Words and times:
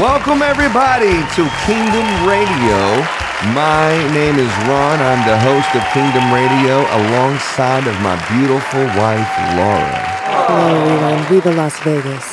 Welcome, 0.00 0.40
everybody, 0.40 1.12
to 1.36 1.42
Kingdom 1.68 2.08
Radio. 2.26 2.80
My 3.52 3.92
name 4.14 4.36
is 4.36 4.48
Ron. 4.64 4.98
I'm 4.98 5.28
the 5.28 5.38
host 5.38 5.68
of 5.76 5.84
Kingdom 5.92 6.32
Radio 6.32 6.80
alongside 6.80 7.86
of 7.86 8.00
my 8.00 8.16
beautiful 8.32 8.80
wife, 8.96 9.28
Laura. 9.60 10.00
Hello, 10.48 10.84
everyone. 10.86 11.22
Viva 11.28 11.52
Las 11.52 11.78
Vegas. 11.80 12.29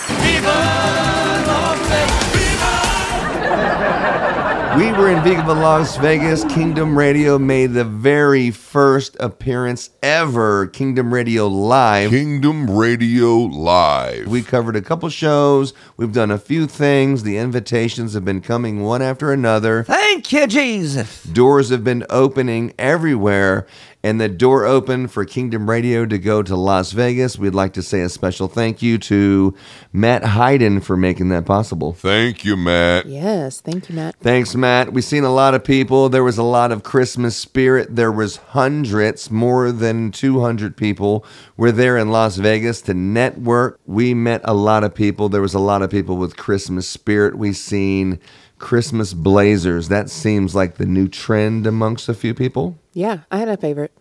We 4.78 4.92
were 4.92 5.10
in 5.10 5.24
Viva 5.24 5.54
Las 5.54 5.98
Vegas. 5.98 6.44
Kingdom 6.44 6.96
Radio 6.96 7.40
made 7.40 7.74
the 7.74 7.84
very 7.84 8.52
first 8.52 9.18
appearance 9.20 9.90
ever. 10.04 10.68
Kingdom 10.68 11.12
Radio 11.12 11.48
Live. 11.48 12.12
Kingdom 12.12 12.70
Radio 12.70 13.38
Live. 13.38 14.28
We 14.28 14.44
covered 14.44 14.76
a 14.76 14.82
couple 14.84 15.10
shows. 15.10 15.74
We've 15.98 16.14
done 16.14 16.30
a 16.30 16.38
few 16.38 16.68
things. 16.68 17.24
The 17.24 17.38
invitations 17.38 18.14
have 18.14 18.24
been 18.24 18.40
coming 18.40 18.84
one 18.84 19.02
after 19.02 19.32
another. 19.32 19.84
Thank 19.84 20.32
you, 20.32 20.46
Jesus. 20.46 21.24
Doors 21.24 21.70
have 21.70 21.84
been 21.84 22.06
opening 22.12 22.72
everywhere. 22.78 23.66
And 24.04 24.22
the 24.22 24.30
door 24.30 24.64
opened 24.64 25.12
for 25.12 25.26
Kingdom 25.26 25.68
Radio 25.68 26.06
to 26.06 26.20
go 26.20 26.44
to 26.44 26.56
Las 26.56 26.92
Vegas. 26.92 27.38
We'd 27.38 27.56
like 27.56 27.74
to 27.74 27.82
say 27.82 28.02
a 28.02 28.10
special 28.10 28.48
thank 28.48 28.82
you 28.82 29.00
to 29.00 29.56
Matt 29.92 30.24
Hayden 30.24 30.82
for 30.82 30.96
making 30.96 31.30
that 31.30 31.46
possible. 31.46 31.94
Thank 31.94 32.46
you, 32.46 32.56
Matt. 32.56 33.08
Yes, 33.08 33.60
thank 33.60 33.90
you, 33.90 33.96
Matt. 33.96 34.16
Thanks, 34.22 34.56
Matt. 34.56 34.67
We've 34.92 35.04
seen 35.04 35.24
a 35.24 35.34
lot 35.34 35.54
of 35.54 35.64
people. 35.64 36.10
There 36.10 36.24
was 36.24 36.38
a 36.38 36.44
lot 36.44 36.72
of 36.72 36.84
Christmas 36.84 37.36
spirit. 37.36 37.96
There 37.96 38.12
was 38.12 38.38
hundreds, 38.38 39.32
more 39.32 39.72
than 39.72 40.12
200 40.12 40.76
people 40.76 41.26
were 41.56 41.72
there 41.72 41.98
in 41.98 42.12
Las 42.12 42.38
Vegas 42.38 42.82
to 42.84 42.94
network. 42.94 43.80
We 43.86 44.14
met 44.14 44.42
a 44.44 44.54
lot 44.54 44.84
of 44.84 44.94
people. 44.94 45.30
There 45.30 45.42
was 45.42 45.54
a 45.54 45.60
lot 45.60 45.82
of 45.82 45.90
people 45.90 46.18
with 46.18 46.38
Christmas 46.38 46.88
spirit. 46.88 47.38
We 47.38 47.54
seen 47.54 48.20
Christmas 48.60 49.14
blazers. 49.14 49.88
That 49.90 50.10
seems 50.10 50.56
like 50.56 50.76
the 50.76 50.86
new 50.86 51.08
trend 51.08 51.66
amongst 51.68 52.10
a 52.10 52.14
few 52.14 52.34
people. 52.34 52.78
Yeah, 52.94 53.20
I 53.32 53.38
had 53.38 53.50
a 53.50 53.58
favorite. 53.58 53.92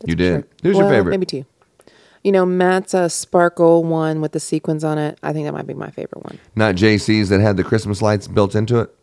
That's 0.00 0.10
You 0.10 0.16
did. 0.16 0.32
sure. 0.32 0.46
Who's 0.62 0.78
your 0.78 0.88
favorite? 0.88 1.10
Maybe 1.10 1.26
two. 1.26 1.44
You 2.24 2.32
know, 2.32 2.44
Matt's 2.44 2.94
uh, 2.94 3.08
sparkle 3.08 3.84
one 3.84 4.20
with 4.20 4.32
the 4.32 4.40
sequins 4.40 4.84
on 4.84 4.98
it. 4.98 5.18
I 5.22 5.32
think 5.32 5.46
that 5.46 5.52
might 5.52 5.66
be 5.66 5.74
my 5.74 5.90
favorite 5.90 6.24
one. 6.24 6.38
Not 6.56 6.74
JC's 6.74 7.28
that 7.28 7.40
had 7.40 7.56
the 7.56 7.64
Christmas 7.64 8.02
lights 8.02 8.26
built 8.26 8.54
into 8.54 8.80
it. 8.80 8.94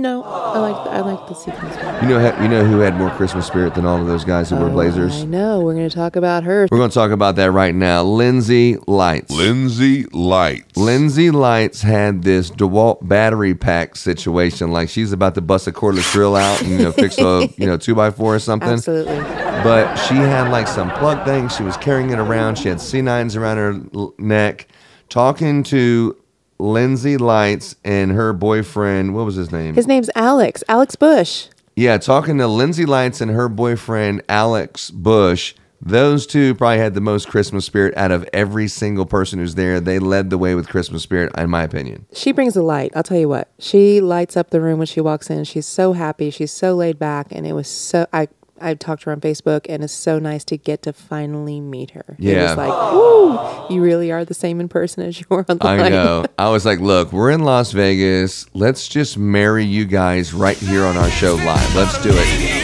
No, 0.00 0.22
I 0.24 0.58
like 0.58 0.76
I 0.88 1.00
like 1.00 1.26
the 1.28 1.34
sequins 1.34 1.74
one. 1.76 2.02
You 2.02 2.08
know, 2.18 2.42
you 2.42 2.48
know 2.48 2.64
who 2.64 2.78
had 2.80 2.94
more 2.96 3.10
Christmas 3.10 3.46
spirit 3.46 3.74
than 3.74 3.86
all 3.86 4.00
of 4.00 4.06
those 4.06 4.24
guys 4.24 4.50
who 4.50 4.56
wore 4.56 4.68
Oh, 4.68 4.72
blazers. 4.72 5.22
I 5.22 5.24
know. 5.24 5.60
We're 5.60 5.74
going 5.74 5.88
to 5.88 5.94
talk 5.94 6.16
about 6.16 6.44
her. 6.44 6.68
We're 6.70 6.78
going 6.78 6.90
to 6.90 6.94
talk 6.94 7.10
about 7.10 7.36
that 7.36 7.50
right 7.52 7.74
now. 7.74 8.02
Lindsay 8.02 8.76
Lights. 8.86 9.30
Lindsay 9.30 10.04
Lights. 10.12 10.76
Lindsay 10.76 11.30
Lights 11.30 11.82
had 11.82 12.22
this 12.22 12.50
DeWalt 12.50 13.06
battery 13.08 13.54
pack 13.54 13.96
situation, 13.96 14.70
like 14.70 14.88
she's 14.88 15.12
about 15.12 15.34
to 15.36 15.40
bust 15.40 15.66
a 15.66 15.72
cordless 15.72 16.10
drill 16.12 16.36
out 16.36 16.60
and 16.62 16.70
you 16.70 16.78
know 16.78 16.92
fix 16.92 17.18
a 17.18 17.48
you 17.56 17.66
know 17.66 17.76
two 17.76 17.94
by 17.94 18.10
four 18.10 18.34
or 18.34 18.38
something. 18.38 18.68
Absolutely. 18.68 19.16
But 19.62 19.96
she 19.96 20.14
had 20.14 20.50
like 20.50 20.68
some 20.68 20.90
plug 20.92 21.24
thing. 21.24 21.48
She 21.48 21.62
was 21.62 21.76
carrying 21.78 22.10
it 22.10 22.18
around. 22.18 22.56
She 22.58 22.68
had 22.68 22.78
C9s 22.78 23.36
around 23.36 23.56
her 23.56 23.80
l- 23.94 24.14
neck, 24.18 24.68
talking 25.08 25.62
to 25.64 26.16
Lindsay 26.58 27.16
Lights 27.16 27.76
and 27.84 28.12
her 28.12 28.32
boyfriend. 28.32 29.14
What 29.14 29.26
was 29.26 29.34
his 29.34 29.52
name? 29.52 29.74
His 29.74 29.86
name's 29.86 30.10
Alex. 30.14 30.64
Alex 30.68 30.96
Bush. 30.96 31.48
Yeah, 31.74 31.98
talking 31.98 32.38
to 32.38 32.46
Lindsay 32.46 32.86
Lights 32.86 33.20
and 33.20 33.30
her 33.30 33.48
boyfriend 33.48 34.22
Alex 34.28 34.90
Bush. 34.90 35.54
Those 35.80 36.26
two 36.26 36.54
probably 36.54 36.78
had 36.78 36.94
the 36.94 37.02
most 37.02 37.28
Christmas 37.28 37.66
spirit 37.66 37.94
out 37.96 38.10
of 38.10 38.26
every 38.32 38.66
single 38.66 39.04
person 39.04 39.38
who's 39.38 39.56
there. 39.56 39.78
They 39.78 39.98
led 39.98 40.30
the 40.30 40.38
way 40.38 40.54
with 40.54 40.68
Christmas 40.68 41.02
spirit, 41.02 41.30
in 41.36 41.50
my 41.50 41.62
opinion. 41.62 42.06
She 42.14 42.32
brings 42.32 42.54
the 42.54 42.62
light. 42.62 42.92
I'll 42.96 43.02
tell 43.02 43.18
you 43.18 43.28
what. 43.28 43.50
She 43.58 44.00
lights 44.00 44.36
up 44.36 44.50
the 44.50 44.60
room 44.60 44.78
when 44.78 44.86
she 44.86 45.02
walks 45.02 45.28
in. 45.28 45.44
She's 45.44 45.66
so 45.66 45.92
happy. 45.92 46.30
She's 46.30 46.50
so 46.50 46.74
laid 46.74 46.98
back, 46.98 47.26
and 47.30 47.46
it 47.46 47.52
was 47.52 47.68
so. 47.68 48.06
I 48.12 48.28
I 48.60 48.74
talked 48.74 49.02
to 49.02 49.06
her 49.06 49.12
on 49.12 49.20
Facebook, 49.20 49.66
and 49.68 49.84
it's 49.84 49.92
so 49.92 50.18
nice 50.18 50.44
to 50.44 50.56
get 50.56 50.82
to 50.82 50.92
finally 50.92 51.60
meet 51.60 51.90
her. 51.92 52.04
It 52.18 52.24
Yeah. 52.24 52.42
was 52.48 52.56
like, 52.56 52.92
woo, 52.92 53.74
you 53.74 53.82
really 53.82 54.10
are 54.12 54.24
the 54.24 54.34
same 54.34 54.60
in 54.60 54.68
person 54.68 55.02
as 55.04 55.20
you 55.20 55.26
were 55.28 55.44
online. 55.48 55.80
I 55.80 55.88
know. 55.90 56.24
I 56.38 56.48
was 56.48 56.64
like, 56.64 56.80
look, 56.80 57.12
we're 57.12 57.30
in 57.30 57.40
Las 57.44 57.72
Vegas. 57.72 58.46
Let's 58.54 58.88
just 58.88 59.18
marry 59.18 59.64
you 59.64 59.84
guys 59.84 60.32
right 60.32 60.56
here 60.56 60.84
on 60.84 60.96
our 60.96 61.10
show 61.10 61.34
live. 61.36 61.74
Let's 61.74 62.02
do 62.02 62.10
it. 62.12 62.55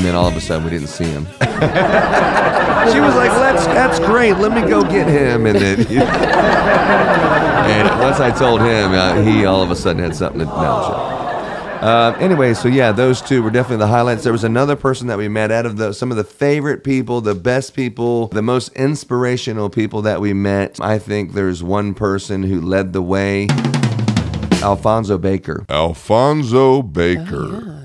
And 0.00 0.08
then 0.08 0.14
all 0.14 0.26
of 0.26 0.34
a 0.34 0.40
sudden, 0.40 0.64
we 0.64 0.70
didn't 0.70 0.88
see 0.88 1.04
him. 1.04 1.26
she 1.26 3.00
was 3.00 3.14
like, 3.16 3.32
"Let's. 3.32 3.66
That's 3.66 3.98
great. 3.98 4.38
Let 4.38 4.50
me 4.50 4.62
go 4.66 4.82
get 4.82 5.06
him." 5.06 5.44
And 5.44 5.58
then, 5.58 5.80
and 5.88 5.98
once 8.00 8.18
I 8.18 8.30
told 8.30 8.62
him, 8.62 8.92
uh, 8.92 9.20
he 9.20 9.44
all 9.44 9.62
of 9.62 9.70
a 9.70 9.76
sudden 9.76 10.02
had 10.02 10.16
something 10.16 10.38
to. 10.38 10.46
No, 10.46 10.52
Uh, 11.82 12.16
anyway, 12.18 12.54
so 12.54 12.66
yeah, 12.68 12.92
those 12.92 13.20
two 13.20 13.42
were 13.42 13.50
definitely 13.50 13.76
the 13.76 13.88
highlights. 13.88 14.22
There 14.24 14.32
was 14.32 14.42
another 14.42 14.74
person 14.74 15.06
that 15.08 15.18
we 15.18 15.28
met 15.28 15.50
out 15.50 15.66
of 15.66 15.76
the 15.76 15.92
some 15.92 16.10
of 16.10 16.16
the 16.16 16.24
favorite 16.24 16.82
people, 16.82 17.20
the 17.20 17.34
best 17.34 17.74
people, 17.74 18.28
the 18.28 18.40
most 18.40 18.72
inspirational 18.72 19.68
people 19.68 20.00
that 20.00 20.18
we 20.22 20.32
met. 20.32 20.80
I 20.80 20.98
think 20.98 21.34
there's 21.34 21.62
one 21.62 21.92
person 21.92 22.42
who 22.44 22.62
led 22.62 22.94
the 22.94 23.02
way. 23.02 23.48
Alfonso 24.62 25.18
Baker. 25.18 25.66
Alfonso 25.68 26.80
Baker. 26.80 27.34
Yeah, 27.34 27.46
the 27.46 27.68
light 27.68 27.79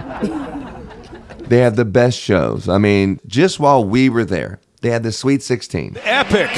they 1.50 1.58
have 1.58 1.76
the 1.76 1.84
best 1.84 2.18
shows. 2.18 2.70
I 2.70 2.78
mean, 2.78 3.20
just 3.28 3.60
while 3.60 3.84
we 3.84 4.08
were 4.08 4.24
there, 4.24 4.62
they 4.80 4.92
had 4.92 5.04
the 5.04 5.12
Sweet 5.12 5.44
16. 5.44 5.98
Epic 6.04 6.52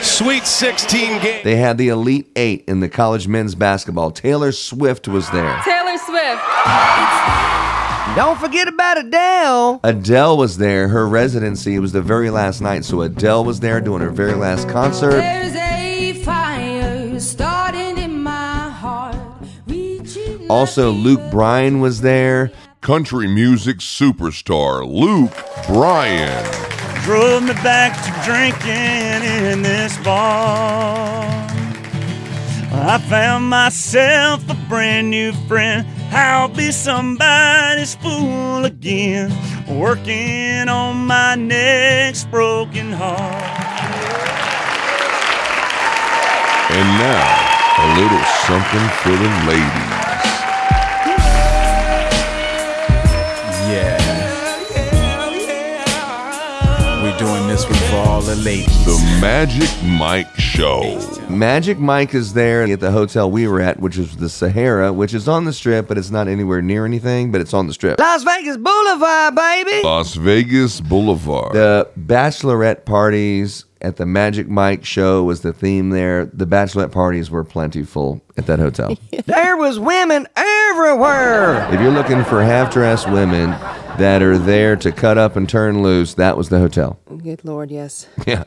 Sweet 0.00 0.46
16 0.46 1.20
game. 1.20 1.40
They 1.42 1.56
had 1.56 1.76
the 1.76 1.88
Elite 1.88 2.30
Eight 2.36 2.64
in 2.68 2.78
the 2.78 2.88
college 2.88 3.26
men's 3.26 3.56
basketball. 3.56 4.12
Taylor 4.12 4.52
Swift 4.52 5.08
was 5.08 5.28
there. 5.30 5.60
Taylor 5.64 5.98
Swift. 5.98 7.73
Don't 8.14 8.38
forget 8.38 8.68
about 8.68 8.98
Adele. 8.98 9.80
Adele 9.82 10.36
was 10.36 10.58
there. 10.58 10.86
Her 10.88 11.08
residency 11.08 11.78
was 11.80 11.90
the 11.92 12.02
very 12.02 12.30
last 12.30 12.60
night. 12.60 12.84
So 12.84 13.00
Adele 13.02 13.44
was 13.44 13.58
there 13.58 13.80
doing 13.80 14.02
her 14.02 14.10
very 14.10 14.34
last 14.34 14.68
concert. 14.68 15.10
There's 15.12 15.54
a 15.56 16.12
fire 16.22 17.18
starting 17.18 17.98
in 17.98 18.22
my 18.22 18.70
heart. 18.70 19.16
Also, 20.48 20.90
Luke 20.92 21.22
Bryan 21.30 21.80
was 21.80 22.02
there. 22.02 22.52
country 22.82 23.26
music 23.26 23.78
superstar 23.78 24.86
Luke 24.86 25.32
Bryan. 25.66 26.44
drove 27.02 27.42
me 27.42 27.54
back 27.54 27.96
to 28.04 28.30
drinking 28.30 29.50
in 29.50 29.62
this 29.62 29.96
bar. 30.04 31.24
I 32.76 32.98
found 33.08 33.48
myself 33.48 34.48
a 34.50 34.54
brand 34.68 35.10
new 35.10 35.32
friend. 35.48 35.86
I'll 36.16 36.46
be 36.48 36.70
somebody's 36.70 37.96
fool 37.96 38.64
again, 38.64 39.32
working 39.68 40.68
on 40.68 41.06
my 41.06 41.34
next 41.34 42.30
broken 42.30 42.92
heart. 42.92 43.18
And 46.70 46.88
now, 46.98 47.44
a 47.78 47.86
little 47.98 48.24
something 48.46 48.88
for 49.02 49.10
the 49.10 49.28
ladies. 49.48 50.03
This 57.54 57.70
one 57.70 57.78
for 57.88 58.10
all 58.10 58.20
the 58.20 58.34
ladies. 58.34 58.84
The 58.84 59.18
Magic 59.20 59.70
Mike 59.84 60.34
Show. 60.36 60.98
Magic 61.30 61.78
Mike 61.78 62.12
is 62.12 62.32
there 62.32 62.64
at 62.64 62.80
the 62.80 62.90
hotel 62.90 63.30
we 63.30 63.46
were 63.46 63.60
at, 63.60 63.78
which 63.78 63.96
is 63.96 64.16
the 64.16 64.28
Sahara, 64.28 64.92
which 64.92 65.14
is 65.14 65.28
on 65.28 65.44
the 65.44 65.52
strip, 65.52 65.86
but 65.86 65.96
it's 65.96 66.10
not 66.10 66.26
anywhere 66.26 66.60
near 66.60 66.84
anything, 66.84 67.30
but 67.30 67.40
it's 67.40 67.54
on 67.54 67.68
the 67.68 67.72
strip. 67.72 68.00
Las 68.00 68.24
Vegas 68.24 68.56
Boulevard, 68.56 69.36
baby. 69.36 69.82
Las 69.84 70.16
Vegas 70.16 70.80
Boulevard. 70.80 71.52
The 71.52 71.88
bachelorette 71.96 72.84
parties 72.84 73.66
at 73.84 73.96
the 73.96 74.06
Magic 74.06 74.48
Mike 74.48 74.84
show 74.84 75.22
was 75.24 75.42
the 75.42 75.52
theme 75.52 75.90
there. 75.90 76.24
The 76.26 76.46
bachelorette 76.46 76.90
parties 76.90 77.30
were 77.30 77.44
plentiful 77.44 78.22
at 78.36 78.46
that 78.46 78.58
hotel. 78.58 78.96
There 79.26 79.56
was 79.56 79.78
women 79.78 80.26
everywhere. 80.36 81.68
if 81.72 81.80
you're 81.80 81.90
looking 81.92 82.24
for 82.24 82.42
half 82.42 82.72
dressed 82.72 83.08
women 83.10 83.50
that 83.98 84.22
are 84.22 84.36
there 84.38 84.76
to 84.76 84.92
cut 84.92 85.16
up 85.18 85.36
and 85.36 85.48
turn 85.48 85.82
loose, 85.82 86.14
that 86.14 86.36
was 86.36 86.48
the 86.48 86.58
hotel. 86.58 86.98
Good 87.22 87.44
Lord, 87.44 87.70
yes. 87.70 88.06
Yeah. 88.26 88.44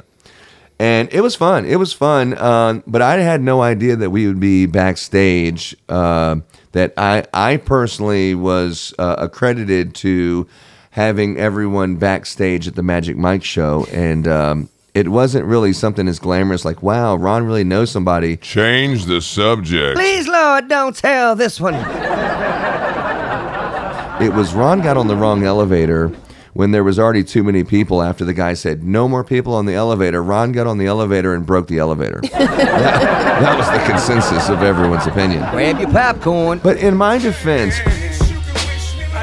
And 0.80 1.10
it 1.12 1.22
was 1.22 1.36
fun. 1.36 1.66
It 1.66 1.78
was 1.78 1.94
fun. 1.94 2.38
Um, 2.38 2.84
but 2.86 3.02
I 3.02 3.16
had 3.16 3.42
no 3.42 3.62
idea 3.62 3.96
that 3.96 4.12
we 4.12 4.28
would 4.28 4.40
be 4.40 4.68
backstage. 4.68 5.76
Uh, 5.90 6.38
that 6.74 6.94
I, 6.98 7.26
I 7.34 7.58
personally 7.58 8.36
was 8.36 8.94
uh, 9.00 9.16
accredited 9.18 9.96
to 9.96 10.48
having 10.92 11.38
everyone 11.38 11.96
backstage 11.96 12.68
at 12.68 12.76
the 12.76 12.84
Magic 12.84 13.18
Mike 13.18 13.44
show. 13.44 13.88
And 13.92 14.28
um, 14.28 14.70
it 14.98 15.10
wasn't 15.10 15.46
really 15.46 15.74
something 15.74 16.08
as 16.08 16.18
glamorous 16.18 16.66
like, 16.66 16.82
wow, 16.82 17.16
Ron 17.16 17.46
really 17.46 17.64
knows 17.64 17.92
somebody. 17.92 18.36
Change 18.36 19.06
the 19.06 19.22
subject. 19.22 19.96
Please, 19.96 20.28
Lord, 20.28 20.68
don't 20.68 20.96
tell 20.96 21.36
this 21.36 21.62
one. 21.62 21.76
It 24.20 24.34
was 24.34 24.56
Ron 24.56 24.82
got 24.82 24.98
on 24.98 25.08
the 25.08 25.16
wrong 25.16 25.44
elevator 25.44 26.08
when 26.54 26.72
there 26.72 26.84
was 26.84 26.98
already 26.98 27.24
too 27.24 27.44
many 27.44 27.64
people 27.64 28.02
after 28.02 28.26
the 28.26 28.34
guy 28.34 28.56
said, 28.56 28.84
no 28.84 29.08
more 29.08 29.24
people 29.24 29.54
on 29.54 29.68
the 29.68 29.76
elevator. 29.76 30.24
Ron 30.24 30.52
got 30.52 30.66
on 30.66 30.80
the 30.80 30.88
elevator 30.88 31.36
and 31.36 31.46
broke 31.46 31.68
the 31.68 31.78
elevator. 31.78 32.20
that, 32.32 32.58
that 33.40 33.56
was 33.56 33.70
the 33.70 33.86
consensus 33.88 34.50
of 34.50 34.64
everyone's 34.64 35.06
opinion. 35.06 35.42
Grab 35.52 35.80
your 35.80 35.92
popcorn. 35.92 36.60
But 36.64 36.78
in 36.78 36.98
my 36.98 37.20
defense, 37.20 37.76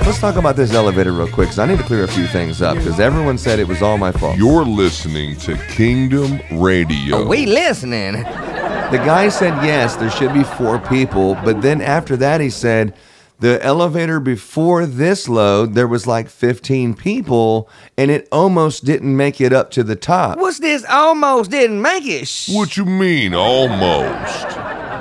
let's 0.02 0.18
talk 0.20 0.36
about 0.36 0.56
this 0.56 0.72
elevator 0.72 1.12
real 1.12 1.28
quick 1.28 1.48
because 1.48 1.58
I 1.58 1.66
need 1.66 1.78
to 1.78 1.84
clear 1.84 2.04
a 2.04 2.08
few 2.08 2.26
things 2.26 2.60
up 2.60 2.76
because 2.76 3.00
everyone 3.00 3.38
said 3.38 3.58
it 3.58 3.68
was 3.68 3.82
all 3.82 3.98
my 3.98 4.12
fault. 4.12 4.36
You're 4.36 4.64
listening 4.64 5.36
to 5.38 5.56
Kingdom 5.68 6.40
Radio. 6.52 7.26
We 7.26 7.46
listening. 7.46 8.12
The 8.14 9.00
guy 9.04 9.28
said 9.28 9.54
yes, 9.64 9.96
there 9.96 10.10
should 10.10 10.34
be 10.34 10.44
four 10.44 10.78
people, 10.78 11.34
but 11.44 11.62
then 11.62 11.80
after 11.80 12.16
that 12.18 12.40
he 12.40 12.50
said 12.50 12.94
the 13.40 13.62
elevator 13.64 14.20
before 14.20 14.86
this 14.86 15.28
load 15.28 15.74
there 15.74 15.88
was 15.88 16.06
like 16.06 16.28
15 16.28 16.94
people 16.94 17.68
and 17.98 18.10
it 18.10 18.28
almost 18.30 18.84
didn't 18.84 19.16
make 19.16 19.40
it 19.40 19.52
up 19.52 19.70
to 19.72 19.82
the 19.82 19.96
top. 19.96 20.38
What's 20.38 20.60
this? 20.60 20.84
Almost 20.88 21.50
didn't 21.50 21.82
make 21.82 22.04
it. 22.06 22.30
What 22.50 22.76
you 22.76 22.84
mean, 22.84 23.34
almost? 23.34 24.46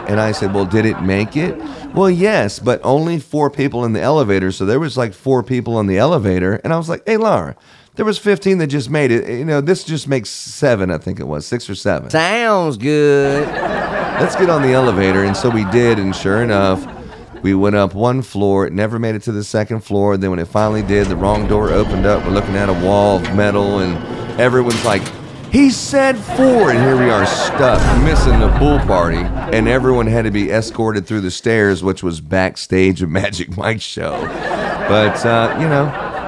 And 0.07 0.19
I 0.19 0.31
said, 0.31 0.53
"Well, 0.53 0.65
did 0.65 0.85
it 0.85 1.01
make 1.01 1.35
it?" 1.37 1.55
Well, 1.93 2.09
yes, 2.09 2.59
but 2.59 2.81
only 2.83 3.19
four 3.19 3.49
people 3.49 3.85
in 3.85 3.93
the 3.93 4.01
elevator, 4.01 4.51
so 4.51 4.65
there 4.65 4.79
was 4.79 4.97
like 4.97 5.13
four 5.13 5.43
people 5.43 5.79
in 5.79 5.87
the 5.87 5.97
elevator, 5.97 6.59
and 6.63 6.73
I 6.73 6.77
was 6.77 6.89
like, 6.89 7.03
"Hey, 7.05 7.17
Laura, 7.17 7.55
there 7.95 8.05
was 8.05 8.17
15 8.17 8.57
that 8.57 8.67
just 8.67 8.89
made 8.89 9.11
it. 9.11 9.23
Eh, 9.29 9.37
you 9.37 9.45
know, 9.45 9.61
this 9.61 9.83
just 9.83 10.07
makes 10.07 10.29
7, 10.29 10.89
I 10.89 10.97
think 10.97 11.19
it 11.19 11.27
was, 11.27 11.45
6 11.45 11.69
or 11.69 11.75
7." 11.75 12.09
Sounds 12.09 12.77
good. 12.77 13.47
let's 14.19 14.35
get 14.35 14.49
on 14.49 14.61
the 14.61 14.73
elevator. 14.73 15.23
And 15.23 15.35
so 15.35 15.49
we 15.49 15.65
did. 15.65 15.97
And 15.99 16.15
sure 16.15 16.43
enough, 16.43 16.85
we 17.41 17.53
went 17.53 17.75
up 17.75 17.93
one 17.93 18.21
floor. 18.21 18.65
It 18.65 18.73
never 18.73 18.99
made 18.99 19.15
it 19.15 19.23
to 19.23 19.31
the 19.31 19.43
second 19.43 19.81
floor. 19.81 20.17
Then 20.17 20.29
when 20.29 20.39
it 20.39 20.47
finally 20.47 20.81
did, 20.81 21.07
the 21.07 21.15
wrong 21.15 21.47
door 21.47 21.71
opened 21.71 22.05
up. 22.05 22.23
We're 22.23 22.31
looking 22.31 22.55
at 22.55 22.69
a 22.69 22.73
wall 22.73 23.17
of 23.17 23.35
metal, 23.35 23.79
and 23.79 24.39
everyone's 24.39 24.83
like, 24.85 25.01
he 25.53 25.69
said 25.69 26.17
four. 26.17 26.71
And 26.71 26.79
here 26.79 26.97
we 26.97 27.09
are 27.09 27.25
stuck, 27.25 28.03
missing 28.03 28.39
the 28.39 28.49
pool 28.57 28.79
party. 28.79 29.19
And 29.55 29.69
everyone 29.69 30.07
had 30.07 30.23
to 30.25 30.31
be 30.31 30.51
escorted 30.51 31.05
through 31.05 31.21
the 31.21 31.31
stairs, 31.31 31.83
which 31.83 32.03
was 32.03 32.19
backstage 32.19 33.01
of 33.01 33.09
Magic 33.09 33.55
Mike's 33.55 33.83
show. 33.83 34.19
But, 34.89 35.25
uh, 35.25 35.55
you 35.61 35.69
know, 35.69 35.85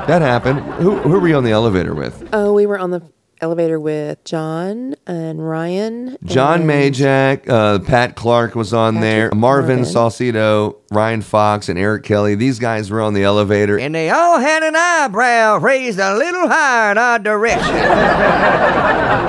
that 0.07 0.21
happened. 0.21 0.59
Who, 0.75 0.97
who 0.99 1.19
were 1.19 1.27
you 1.27 1.35
on 1.35 1.43
the 1.43 1.51
elevator 1.51 1.93
with? 1.95 2.29
Oh, 2.31 2.53
we 2.53 2.65
were 2.65 2.79
on 2.79 2.91
the 2.91 3.01
elevator 3.41 3.79
with 3.79 4.23
John 4.23 4.95
and 5.05 5.47
Ryan. 5.47 6.17
John 6.23 6.61
and 6.61 6.69
Majak, 6.69 7.49
uh, 7.49 7.79
Pat 7.79 8.15
Clark 8.15 8.55
was 8.55 8.73
on 8.73 9.01
there, 9.01 9.31
Marvin 9.33 9.77
Marvin. 9.77 9.85
Salcedo, 9.85 10.77
Ryan 10.91 11.21
Fox, 11.21 11.69
and 11.69 11.77
Eric 11.77 12.03
Kelly. 12.03 12.35
These 12.35 12.59
guys 12.59 12.89
were 12.89 13.01
on 13.01 13.13
the 13.13 13.23
elevator. 13.23 13.77
And 13.77 13.93
they 13.93 14.09
all 14.09 14.39
had 14.39 14.63
an 14.63 14.75
eyebrow 14.75 15.57
raised 15.57 15.99
a 15.99 16.15
little 16.15 16.47
higher 16.47 16.91
in 16.91 16.97
our 16.97 17.19
direction. 17.19 17.75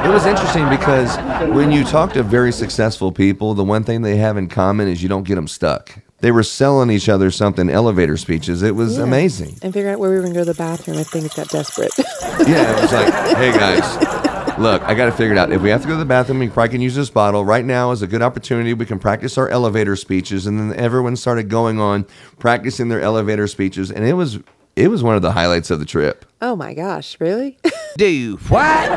It 0.06 0.12
was 0.12 0.26
interesting 0.26 0.68
because 0.68 1.16
when 1.50 1.72
you 1.72 1.84
talk 1.84 2.12
to 2.12 2.22
very 2.22 2.52
successful 2.52 3.10
people, 3.12 3.54
the 3.54 3.64
one 3.64 3.82
thing 3.84 4.02
they 4.02 4.16
have 4.16 4.36
in 4.36 4.48
common 4.48 4.88
is 4.88 5.02
you 5.02 5.08
don't 5.08 5.24
get 5.24 5.34
them 5.34 5.48
stuck. 5.48 5.98
They 6.20 6.32
were 6.32 6.42
selling 6.42 6.90
each 6.90 7.08
other 7.08 7.30
something 7.30 7.68
elevator 7.68 8.16
speeches. 8.16 8.62
It 8.62 8.74
was 8.74 8.96
Yeah. 8.96 9.04
amazing. 9.04 9.56
And 9.62 9.72
figure 9.72 9.90
out 9.90 9.98
where 9.98 10.10
we 10.10 10.16
were 10.16 10.22
going 10.22 10.32
to 10.32 10.40
go 10.40 10.44
to 10.44 10.52
the 10.52 10.56
bathroom 10.58 10.96
if 10.98 11.08
things 11.08 11.32
got 11.34 11.48
desperate. 11.48 11.92
Yeah, 12.46 12.76
it 12.76 12.82
was 12.82 12.92
like, 12.92 13.12
hey 13.38 13.50
guys, 13.50 14.58
look, 14.58 14.82
I 14.82 14.94
got 14.94 15.06
to 15.06 15.10
figure 15.12 15.32
it 15.32 15.38
out. 15.38 15.50
If 15.52 15.62
we 15.62 15.70
have 15.70 15.80
to 15.82 15.88
go 15.88 15.94
to 15.94 15.98
the 15.98 16.04
bathroom, 16.04 16.38
we 16.38 16.48
probably 16.48 16.68
can 16.68 16.80
use 16.82 16.94
this 16.94 17.08
bottle. 17.10 17.44
Right 17.44 17.64
now 17.64 17.90
is 17.92 18.02
a 18.02 18.06
good 18.06 18.20
opportunity. 18.22 18.72
We 18.74 18.84
can 18.86 18.98
practice 18.98 19.36
our 19.38 19.48
elevator 19.48 19.96
speeches, 19.96 20.46
and 20.46 20.58
then 20.60 20.78
everyone 20.78 21.16
started 21.16 21.48
going 21.48 21.80
on 21.80 22.06
practicing 22.38 22.88
their 22.88 23.00
elevator 23.00 23.48
speeches, 23.48 23.90
and 23.90 24.04
it 24.04 24.12
was 24.12 24.38
it 24.76 24.88
was 24.88 25.02
one 25.02 25.16
of 25.16 25.22
the 25.22 25.32
highlights 25.32 25.70
of 25.70 25.78
the 25.80 25.86
trip. 25.86 26.24
oh 26.42 26.54
my 26.54 26.74
gosh, 26.74 27.16
really? 27.20 27.58
Do 27.96 28.36
what? 28.48 28.90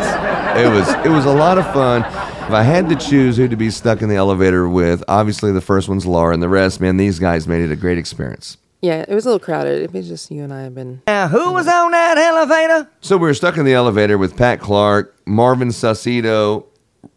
It 0.57 0.69
was 0.69 0.89
it 1.05 1.09
was 1.09 1.25
a 1.25 1.33
lot 1.33 1.57
of 1.57 1.65
fun. 1.73 2.01
If 2.03 2.51
I 2.51 2.63
had 2.63 2.89
to 2.89 2.95
choose 2.95 3.37
who 3.37 3.47
to 3.47 3.55
be 3.55 3.69
stuck 3.69 4.01
in 4.01 4.09
the 4.09 4.15
elevator 4.15 4.67
with, 4.67 5.03
obviously 5.07 5.51
the 5.51 5.61
first 5.61 5.87
one's 5.87 6.05
Laura, 6.05 6.33
and 6.33 6.43
the 6.43 6.49
rest, 6.49 6.81
man, 6.81 6.97
these 6.97 7.17
guys 7.19 7.47
made 7.47 7.61
it 7.61 7.71
a 7.71 7.75
great 7.75 7.97
experience. 7.97 8.57
yeah, 8.81 9.05
it 9.07 9.13
was 9.13 9.25
a 9.25 9.29
little 9.29 9.39
crowded. 9.39 9.83
If 9.83 9.93
was 9.93 10.07
just 10.07 10.29
you 10.31 10.43
and 10.43 10.53
I 10.53 10.63
have 10.63 10.75
been. 10.75 11.01
Now, 11.07 11.27
who 11.27 11.53
was 11.53 11.67
on 11.67 11.91
that 11.91 12.17
elevator? 12.17 12.89
So 13.01 13.17
we 13.17 13.27
were 13.27 13.33
stuck 13.33 13.57
in 13.57 13.65
the 13.65 13.73
elevator 13.73 14.17
with 14.17 14.35
Pat 14.35 14.59
Clark, 14.59 15.15
Marvin 15.25 15.71
Salcedo, 15.71 16.65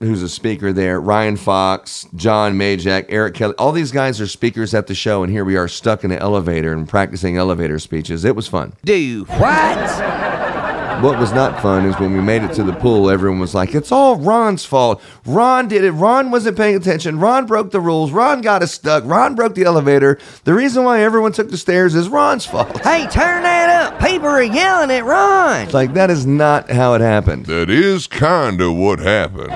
who's 0.00 0.22
a 0.22 0.28
speaker 0.28 0.72
there, 0.72 1.00
Ryan 1.00 1.36
Fox, 1.36 2.06
John 2.14 2.54
Majak, 2.54 3.06
Eric 3.08 3.34
Kelly. 3.34 3.54
All 3.56 3.72
these 3.72 3.92
guys 3.92 4.20
are 4.20 4.26
speakers 4.26 4.74
at 4.74 4.86
the 4.86 4.94
show, 4.94 5.22
and 5.22 5.32
here 5.32 5.44
we 5.44 5.56
are 5.56 5.68
stuck 5.68 6.04
in 6.04 6.10
an 6.10 6.18
elevator 6.18 6.72
and 6.72 6.88
practicing 6.88 7.36
elevator 7.36 7.78
speeches. 7.78 8.24
It 8.24 8.36
was 8.36 8.48
fun. 8.48 8.74
Do 8.84 9.24
what? 9.24 10.61
What 11.02 11.18
was 11.18 11.32
not 11.32 11.60
fun 11.60 11.84
is 11.84 11.98
when 11.98 12.12
we 12.14 12.20
made 12.20 12.44
it 12.44 12.52
to 12.54 12.62
the 12.62 12.72
pool, 12.72 13.10
everyone 13.10 13.40
was 13.40 13.54
like, 13.56 13.74
it's 13.74 13.90
all 13.90 14.16
Ron's 14.16 14.64
fault. 14.64 15.02
Ron 15.26 15.66
did 15.66 15.82
it. 15.82 15.90
Ron 15.90 16.30
wasn't 16.30 16.56
paying 16.56 16.76
attention. 16.76 17.18
Ron 17.18 17.44
broke 17.44 17.72
the 17.72 17.80
rules. 17.80 18.12
Ron 18.12 18.40
got 18.40 18.62
us 18.62 18.70
stuck. 18.72 19.02
Ron 19.04 19.34
broke 19.34 19.56
the 19.56 19.64
elevator. 19.64 20.18
The 20.44 20.54
reason 20.54 20.84
why 20.84 21.00
everyone 21.02 21.32
took 21.32 21.50
the 21.50 21.56
stairs 21.56 21.96
is 21.96 22.08
Ron's 22.08 22.46
fault. 22.46 22.80
Hey, 22.84 23.06
turn 23.08 23.42
that 23.42 23.92
up. 23.92 24.00
People 24.00 24.28
are 24.28 24.42
yelling 24.42 24.90
at 24.92 25.04
Ron. 25.04 25.62
It's 25.62 25.74
like, 25.74 25.92
that 25.94 26.08
is 26.10 26.24
not 26.24 26.70
how 26.70 26.94
it 26.94 27.00
happened. 27.00 27.46
That 27.46 27.68
is 27.68 28.06
kinda 28.06 28.70
what 28.70 29.00
happened. 29.00 29.50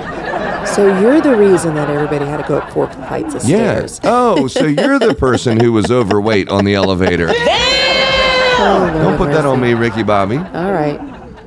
So 0.68 0.98
you're 1.00 1.20
the 1.20 1.36
reason 1.36 1.76
that 1.76 1.88
everybody 1.88 2.24
had 2.24 2.38
to 2.38 2.48
go 2.48 2.58
up 2.58 2.72
four 2.72 2.88
flights 2.90 3.34
of 3.36 3.44
Yeah. 3.44 3.86
stairs. 3.86 4.00
Oh, 4.04 4.48
so 4.48 4.64
you're 4.66 4.98
the 4.98 5.14
person 5.14 5.60
who 5.60 5.70
was 5.72 5.92
overweight 5.92 6.48
on 6.48 6.64
the 6.64 6.74
elevator. 6.74 7.32
Oh, 8.58 8.90
Don't 8.90 9.04
Lord 9.04 9.18
put 9.18 9.28
that 9.32 9.44
on 9.44 9.60
me, 9.60 9.74
Ricky 9.74 10.02
Bobby. 10.02 10.38
All 10.38 10.72
right, 10.72 10.98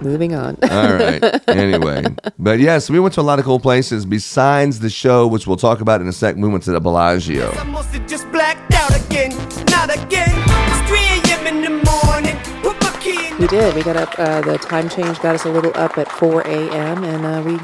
moving 0.02 0.36
on. 0.36 0.58
All 0.64 0.94
right. 0.94 1.48
Anyway, 1.50 2.04
but 2.40 2.60
yes, 2.60 2.90
we 2.90 3.00
went 3.00 3.14
to 3.16 3.22
a 3.22 3.24
lot 3.24 3.40
of 3.40 3.46
cool 3.46 3.60
places 3.60 4.06
besides 4.06 4.80
the 4.80 4.90
show, 4.90 5.28
which 5.28 5.48
we'll 5.48 5.58
talk 5.58 5.82
about 5.82 6.02
in 6.02 6.08
a 6.08 6.14
sec. 6.14 6.36
We 6.36 6.48
went 6.48 6.64
to 6.64 6.72
the 6.72 6.80
Bellagio. 6.80 7.52
I 7.52 7.64
must 7.64 7.94
have 7.94 8.08
just 8.08 8.30
blacked 8.32 8.74
out 8.74 8.96
again, 9.06 9.32
not 9.66 9.94
again. 9.94 10.34
It's 10.36 10.90
3 10.90 11.34
a.m. 11.34 11.48
in 11.48 11.62
the 11.64 11.92
morning. 11.92 12.36
Put 12.64 12.82
my 12.82 12.98
key 13.02 13.28
in 13.28 13.38
we 13.38 13.48
did. 13.48 13.74
We 13.76 13.84
got 13.84 13.98
up. 13.98 14.14
Uh, 14.18 14.42
the 14.42 14.58
time 14.58 14.90
change 14.90 15.20
got 15.22 15.36
us 15.36 15.46
a 15.46 15.50
little 15.50 15.72
up 15.76 15.98
at 15.98 16.12
4 16.12 16.42
a.m. 16.42 17.04
and 17.04 17.26
uh, 17.26 17.42
we 17.46 17.58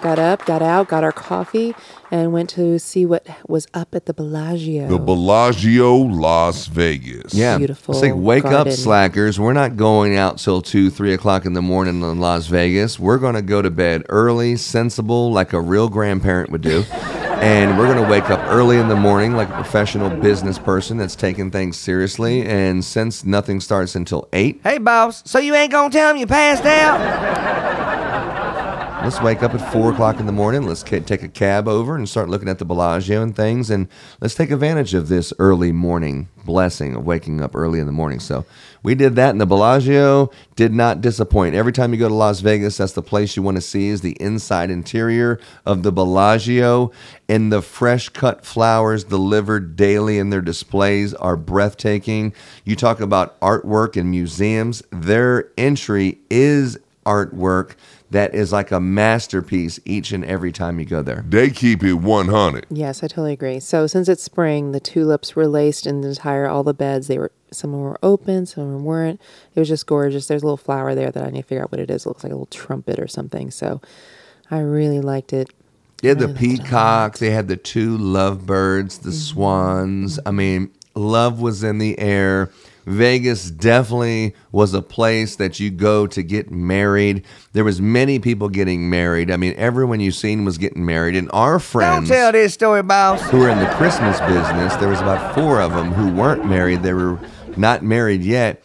got 0.00 0.18
up, 0.18 0.44
got 0.46 0.62
out, 0.62 0.88
got 0.88 1.04
our 1.04 1.12
coffee, 1.12 1.74
and 2.10 2.32
went 2.32 2.50
to 2.50 2.78
see 2.78 3.06
what 3.06 3.26
was 3.46 3.66
up 3.74 3.94
at 3.94 4.06
the 4.06 4.14
Bellagio. 4.14 4.88
The 4.88 4.98
Bellagio, 4.98 5.94
Las 5.96 6.66
Vegas. 6.66 7.34
Yeah. 7.34 7.58
Beautiful 7.58 7.94
It's 7.94 8.02
like, 8.02 8.14
wake 8.14 8.44
up, 8.44 8.70
slackers. 8.70 9.38
We're 9.38 9.52
not 9.52 9.76
going 9.76 10.16
out 10.16 10.38
till 10.38 10.62
2, 10.62 10.90
3 10.90 11.14
o'clock 11.14 11.44
in 11.44 11.52
the 11.52 11.62
morning 11.62 12.02
in 12.02 12.20
Las 12.20 12.46
Vegas. 12.46 12.98
We're 12.98 13.18
going 13.18 13.34
to 13.34 13.42
go 13.42 13.62
to 13.62 13.70
bed 13.70 14.04
early, 14.08 14.56
sensible, 14.56 15.32
like 15.32 15.52
a 15.52 15.60
real 15.60 15.88
grandparent 15.88 16.50
would 16.50 16.62
do. 16.62 16.84
and 17.40 17.78
we're 17.78 17.86
going 17.86 18.02
to 18.02 18.10
wake 18.10 18.28
up 18.28 18.40
early 18.50 18.76
in 18.78 18.88
the 18.88 18.96
morning 18.96 19.32
like 19.32 19.48
a 19.48 19.54
professional 19.54 20.10
business 20.10 20.58
person 20.58 20.98
that's 20.98 21.16
taking 21.16 21.50
things 21.50 21.78
seriously. 21.78 22.44
And 22.44 22.84
since 22.84 23.24
nothing 23.24 23.60
starts 23.60 23.94
until 23.94 24.28
8, 24.32 24.60
Hey, 24.62 24.78
boss, 24.78 25.22
so 25.24 25.38
you 25.38 25.54
ain't 25.54 25.72
gonna 25.72 25.90
tell 25.90 26.10
him 26.10 26.16
you 26.16 26.26
passed 26.26 26.64
out? 26.64 27.89
Let's 29.02 29.22
wake 29.22 29.42
up 29.42 29.54
at 29.54 29.72
four 29.72 29.92
o'clock 29.92 30.20
in 30.20 30.26
the 30.26 30.32
morning. 30.32 30.66
Let's 30.66 30.82
take 30.82 31.22
a 31.22 31.28
cab 31.28 31.66
over 31.66 31.96
and 31.96 32.06
start 32.06 32.28
looking 32.28 32.50
at 32.50 32.58
the 32.58 32.66
Bellagio 32.66 33.22
and 33.22 33.34
things, 33.34 33.70
and 33.70 33.88
let's 34.20 34.34
take 34.34 34.50
advantage 34.50 34.92
of 34.92 35.08
this 35.08 35.32
early 35.38 35.72
morning 35.72 36.28
blessing 36.44 36.94
of 36.94 37.06
waking 37.06 37.40
up 37.40 37.56
early 37.56 37.80
in 37.80 37.86
the 37.86 37.92
morning. 37.92 38.20
So 38.20 38.44
we 38.82 38.94
did 38.94 39.16
that, 39.16 39.30
and 39.30 39.40
the 39.40 39.46
Bellagio 39.46 40.30
did 40.54 40.74
not 40.74 41.00
disappoint. 41.00 41.54
Every 41.54 41.72
time 41.72 41.94
you 41.94 41.98
go 41.98 42.08
to 42.08 42.14
Las 42.14 42.40
Vegas, 42.40 42.76
that's 42.76 42.92
the 42.92 43.02
place 43.02 43.36
you 43.36 43.42
want 43.42 43.56
to 43.56 43.62
see 43.62 43.88
is 43.88 44.02
the 44.02 44.20
inside 44.20 44.70
interior 44.70 45.40
of 45.64 45.82
the 45.82 45.92
Bellagio, 45.92 46.92
and 47.26 47.50
the 47.50 47.62
fresh 47.62 48.10
cut 48.10 48.44
flowers 48.44 49.02
delivered 49.02 49.76
daily 49.76 50.18
in 50.18 50.28
their 50.28 50.42
displays 50.42 51.14
are 51.14 51.38
breathtaking. 51.38 52.34
You 52.66 52.76
talk 52.76 53.00
about 53.00 53.40
artwork 53.40 53.96
and 53.96 54.10
museums; 54.10 54.82
their 54.90 55.50
entry 55.56 56.18
is 56.28 56.78
artwork 57.06 57.76
that 58.10 58.34
is 58.34 58.52
like 58.52 58.70
a 58.72 58.80
masterpiece 58.80 59.78
each 59.84 60.10
and 60.12 60.24
every 60.24 60.50
time 60.52 60.78
you 60.80 60.84
go 60.84 61.00
there. 61.02 61.24
They 61.28 61.48
keep 61.50 61.82
it 61.84 61.94
100. 61.94 62.66
Yes, 62.70 63.02
I 63.04 63.06
totally 63.08 63.32
agree. 63.32 63.60
So 63.60 63.86
since 63.86 64.08
it's 64.08 64.22
spring, 64.22 64.72
the 64.72 64.80
tulips 64.80 65.36
were 65.36 65.46
laced 65.46 65.86
in 65.86 66.00
the 66.00 66.08
entire 66.08 66.48
all 66.48 66.62
the 66.64 66.74
beds. 66.74 67.06
They 67.06 67.18
were 67.18 67.30
some 67.52 67.72
were 67.72 67.98
open, 68.02 68.46
some 68.46 68.74
of 68.74 68.82
weren't. 68.82 69.20
It 69.54 69.60
was 69.60 69.68
just 69.68 69.86
gorgeous. 69.86 70.26
There's 70.28 70.42
a 70.42 70.46
little 70.46 70.56
flower 70.56 70.94
there 70.94 71.10
that 71.10 71.24
I 71.24 71.30
need 71.30 71.42
to 71.42 71.46
figure 71.48 71.62
out 71.64 71.72
what 71.72 71.80
it 71.80 71.90
is. 71.90 72.04
It 72.04 72.08
looks 72.08 72.22
like 72.24 72.32
a 72.32 72.34
little 72.36 72.46
trumpet 72.46 72.98
or 73.00 73.08
something. 73.08 73.50
So 73.50 73.80
I 74.50 74.58
really 74.60 75.00
liked 75.00 75.32
it. 75.32 75.50
They 76.02 76.08
had 76.08 76.18
the 76.18 76.26
Really 76.28 76.34
liked 76.34 76.42
it 76.42 76.46
a 76.46 76.52
lot. 76.62 76.64
peacock, 76.64 77.18
they 77.18 77.30
had 77.30 77.48
the 77.48 77.56
two 77.56 77.96
lovebirds, 77.98 78.98
the 78.98 79.10
Mm-hmm. 79.10 79.18
swans. 79.18 80.18
I 80.24 80.30
mean, 80.30 80.70
love 80.94 81.40
was 81.40 81.62
in 81.62 81.78
the 81.78 81.98
air. 81.98 82.50
Vegas 82.86 83.50
definitely 83.50 84.34
was 84.52 84.74
a 84.74 84.82
place 84.82 85.36
that 85.36 85.60
you 85.60 85.70
go 85.70 86.06
to 86.06 86.22
get 86.22 86.50
married. 86.50 87.24
There 87.52 87.64
was 87.64 87.80
many 87.80 88.18
people 88.18 88.48
getting 88.48 88.88
married. 88.90 89.30
I 89.30 89.36
mean, 89.36 89.54
everyone 89.56 90.00
you 90.00 90.12
seen 90.12 90.44
was 90.44 90.58
getting 90.58 90.84
married, 90.84 91.16
and 91.16 91.30
our 91.32 91.52
Don't 91.52 91.60
friends 91.62 92.08
tell 92.08 92.32
this 92.32 92.54
story, 92.54 92.82
boss. 92.82 93.20
who 93.30 93.38
were 93.40 93.48
in 93.50 93.58
the 93.58 93.70
Christmas 93.74 94.18
business, 94.20 94.74
there 94.76 94.88
was 94.88 95.00
about 95.00 95.34
four 95.34 95.60
of 95.60 95.72
them 95.72 95.92
who 95.92 96.12
weren't 96.14 96.44
married. 96.46 96.82
They 96.82 96.94
were 96.94 97.18
not 97.56 97.82
married 97.82 98.22
yet. 98.22 98.62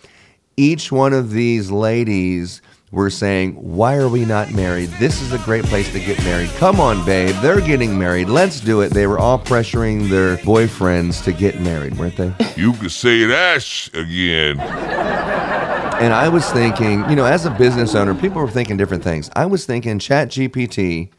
Each 0.58 0.92
one 0.92 1.12
of 1.14 1.32
these 1.32 1.70
ladies 1.70 2.62
were 2.96 3.10
saying, 3.10 3.54
Why 3.56 3.98
are 3.98 4.08
we 4.08 4.26
not 4.26 4.52
married? 4.52 4.90
This 5.00 5.22
is 5.22 5.34
a 5.34 5.38
great 5.40 5.66
place 5.66 5.92
to 5.92 6.00
get 6.00 6.18
married. 6.24 6.50
Come 6.52 6.80
on, 6.80 7.06
babe. 7.06 7.36
They're 7.42 7.62
getting 7.62 8.00
married. 8.00 8.30
Let's 8.30 8.62
do 8.62 8.82
it. 8.82 8.90
They 8.90 9.06
were 9.06 9.20
all 9.20 9.38
pressuring 9.38 10.10
their 10.10 10.38
boyfriends 10.38 11.24
to 11.26 11.34
get 11.34 11.60
married, 11.60 11.98
weren't 11.98 12.16
they? 12.16 12.34
You 12.56 12.74
could 12.74 12.92
say 12.92 13.26
that 13.26 13.62
sh- 13.62 13.90
again. 13.94 14.60
And 14.60 16.14
I 16.14 16.30
was 16.30 16.50
thinking, 16.52 17.08
you 17.10 17.16
know, 17.16 17.26
as 17.26 17.46
a 17.46 17.52
business 17.52 17.96
owner, 17.96 18.16
people 18.16 18.42
were 18.42 18.50
thinking 18.50 18.78
different 18.78 19.04
things. 19.04 19.30
I 19.36 19.46
was 19.46 19.66
thinking, 19.66 20.00
Chat 20.00 20.30
GPT, 20.30 21.10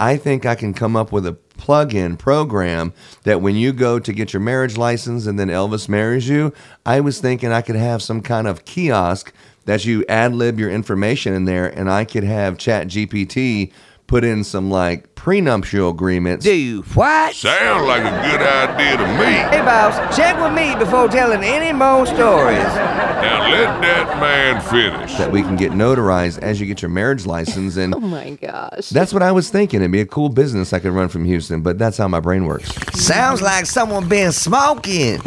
I 0.00 0.16
think 0.16 0.44
I 0.44 0.54
can 0.54 0.74
come 0.74 0.96
up 0.96 1.12
with 1.12 1.26
a 1.26 1.32
plug 1.32 1.94
in 1.94 2.16
program 2.16 2.92
that 3.24 3.40
when 3.40 3.56
you 3.56 3.72
go 3.72 3.98
to 3.98 4.12
get 4.12 4.32
your 4.32 4.40
marriage 4.40 4.76
license 4.76 5.26
and 5.26 5.38
then 5.38 5.48
Elvis 5.48 5.88
marries 5.88 6.28
you, 6.28 6.52
I 6.84 7.00
was 7.00 7.20
thinking 7.20 7.52
I 7.52 7.62
could 7.62 7.76
have 7.76 8.02
some 8.02 8.20
kind 8.20 8.46
of 8.46 8.64
kiosk 8.64 9.32
that 9.64 9.84
you 9.84 10.04
ad 10.08 10.34
lib 10.34 10.58
your 10.58 10.70
information 10.70 11.34
in 11.34 11.44
there 11.44 11.66
and 11.66 11.90
I 11.90 12.04
could 12.04 12.24
have 12.24 12.58
Chat 12.58 12.88
GPT 12.88 13.72
put 14.12 14.24
in 14.24 14.44
some 14.44 14.70
like 14.70 15.14
prenuptial 15.14 15.88
agreements. 15.88 16.44
Do 16.44 16.82
what? 16.94 17.34
Sounds 17.34 17.86
like 17.86 18.02
a 18.02 18.30
good 18.30 18.42
idea 18.42 18.96
to 18.98 19.06
me. 19.18 19.56
Hey, 19.56 19.62
boss, 19.64 20.16
check 20.16 20.36
with 20.38 20.52
me 20.52 20.74
before 20.76 21.08
telling 21.08 21.42
any 21.42 21.72
more 21.72 22.04
stories. 22.04 22.58
Now 22.58 23.48
let 23.50 23.80
that 23.80 24.20
man 24.20 24.60
finish. 24.60 25.16
That 25.16 25.32
we 25.32 25.40
can 25.40 25.56
get 25.56 25.72
notarized 25.72 26.40
as 26.40 26.60
you 26.60 26.66
get 26.66 26.82
your 26.82 26.90
marriage 26.90 27.24
license 27.24 27.76
and 27.76 27.94
Oh 27.94 28.00
my 28.00 28.30
gosh. 28.32 28.90
That's 28.90 29.14
what 29.14 29.22
I 29.22 29.32
was 29.32 29.48
thinking. 29.48 29.80
It'd 29.80 29.92
be 29.92 30.00
a 30.00 30.06
cool 30.06 30.28
business 30.28 30.72
I 30.72 30.80
could 30.80 30.92
run 30.92 31.08
from 31.08 31.24
Houston, 31.24 31.62
but 31.62 31.78
that's 31.78 31.96
how 31.96 32.08
my 32.08 32.20
brain 32.20 32.44
works. 32.44 32.70
Sounds 33.00 33.40
like 33.40 33.64
someone 33.64 34.08
been 34.08 34.32
smoking. 34.32 35.20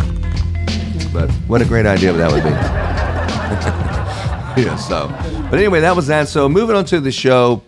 But 1.11 1.31
what 1.47 1.61
a 1.61 1.65
great 1.65 1.85
idea 1.85 2.13
that 2.13 2.31
would 2.31 2.43
be. 2.43 3.81
yeah, 4.57 4.75
so. 4.75 5.07
But 5.49 5.59
anyway, 5.59 5.79
that 5.81 5.95
was 5.95 6.07
that. 6.07 6.27
So 6.27 6.47
moving 6.49 6.75
on 6.75 6.85
to 6.85 6.99
the 6.99 7.11
show, 7.11 7.61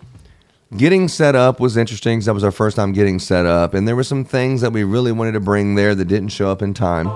getting 0.76 1.08
set 1.08 1.36
up 1.36 1.60
was 1.60 1.78
interesting 1.78 2.20
'cause 2.20 2.26
that 2.26 2.34
was 2.34 2.44
our 2.44 2.52
first 2.52 2.76
time 2.76 2.92
getting 2.94 3.20
set 3.20 3.46
up. 3.46 3.74
And 3.74 3.88
there 3.88 3.96
were 3.96 4.04
some 4.04 4.24
things 4.24 4.62
that 4.62 4.74
we 4.74 4.84
really 4.84 5.12
wanted 5.12 5.34
to 5.34 5.40
bring 5.40 5.76
there 5.76 5.96
that 5.96 6.06
didn't 6.06 6.30
show 6.30 6.50
up 6.50 6.62
in 6.62 6.74
time. 6.74 7.10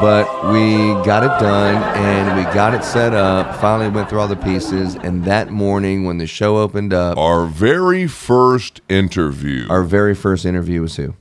But 0.00 0.26
we 0.52 0.94
got 1.04 1.22
it 1.22 1.30
done 1.40 1.76
and 1.96 2.36
we 2.36 2.42
got 2.52 2.74
it 2.74 2.82
set 2.82 3.14
up. 3.14 3.54
Finally 3.60 3.90
went 3.90 4.10
through 4.10 4.18
all 4.18 4.26
the 4.26 4.34
pieces. 4.34 4.96
And 4.96 5.24
that 5.26 5.52
morning 5.52 6.04
when 6.04 6.18
the 6.18 6.26
show 6.26 6.56
opened 6.58 6.92
up, 6.92 7.16
Our 7.16 7.46
very 7.46 8.08
first 8.08 8.80
interview. 8.88 9.68
our 9.70 9.84
very 9.84 10.16
first 10.16 10.44
interview 10.44 10.82
was 10.82 10.96
who? 10.96 11.14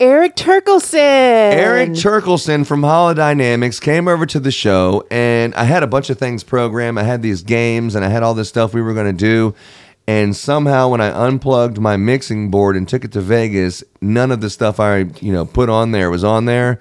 Erik 0.00 0.34
Terkelson. 0.34 0.98
Erik 0.98 1.90
Terkelson 1.90 2.66
from 2.66 2.82
Holodynamics 2.82 3.80
came 3.80 4.08
over 4.08 4.26
to 4.26 4.40
the 4.40 4.50
show, 4.50 5.06
and 5.10 5.54
I 5.54 5.64
had 5.64 5.82
a 5.82 5.86
bunch 5.86 6.10
of 6.10 6.18
things 6.18 6.42
programmed. 6.42 6.98
I 6.98 7.04
had 7.04 7.22
these 7.22 7.42
games, 7.42 7.94
and 7.94 8.04
I 8.04 8.08
had 8.08 8.22
all 8.22 8.34
this 8.34 8.48
stuff 8.48 8.74
we 8.74 8.82
were 8.82 8.94
going 8.94 9.06
to 9.06 9.12
do. 9.12 9.54
And 10.08 10.34
somehow, 10.34 10.88
when 10.88 11.00
I 11.00 11.10
unplugged 11.28 11.78
my 11.78 11.96
mixing 11.96 12.50
board 12.50 12.76
and 12.76 12.88
took 12.88 13.04
it 13.04 13.12
to 13.12 13.20
Vegas, 13.20 13.84
none 14.00 14.32
of 14.32 14.40
the 14.40 14.50
stuff 14.50 14.80
I 14.80 14.98
you 15.20 15.32
know 15.32 15.44
put 15.46 15.68
on 15.68 15.92
there 15.92 16.10
was 16.10 16.24
on 16.24 16.44
there. 16.46 16.80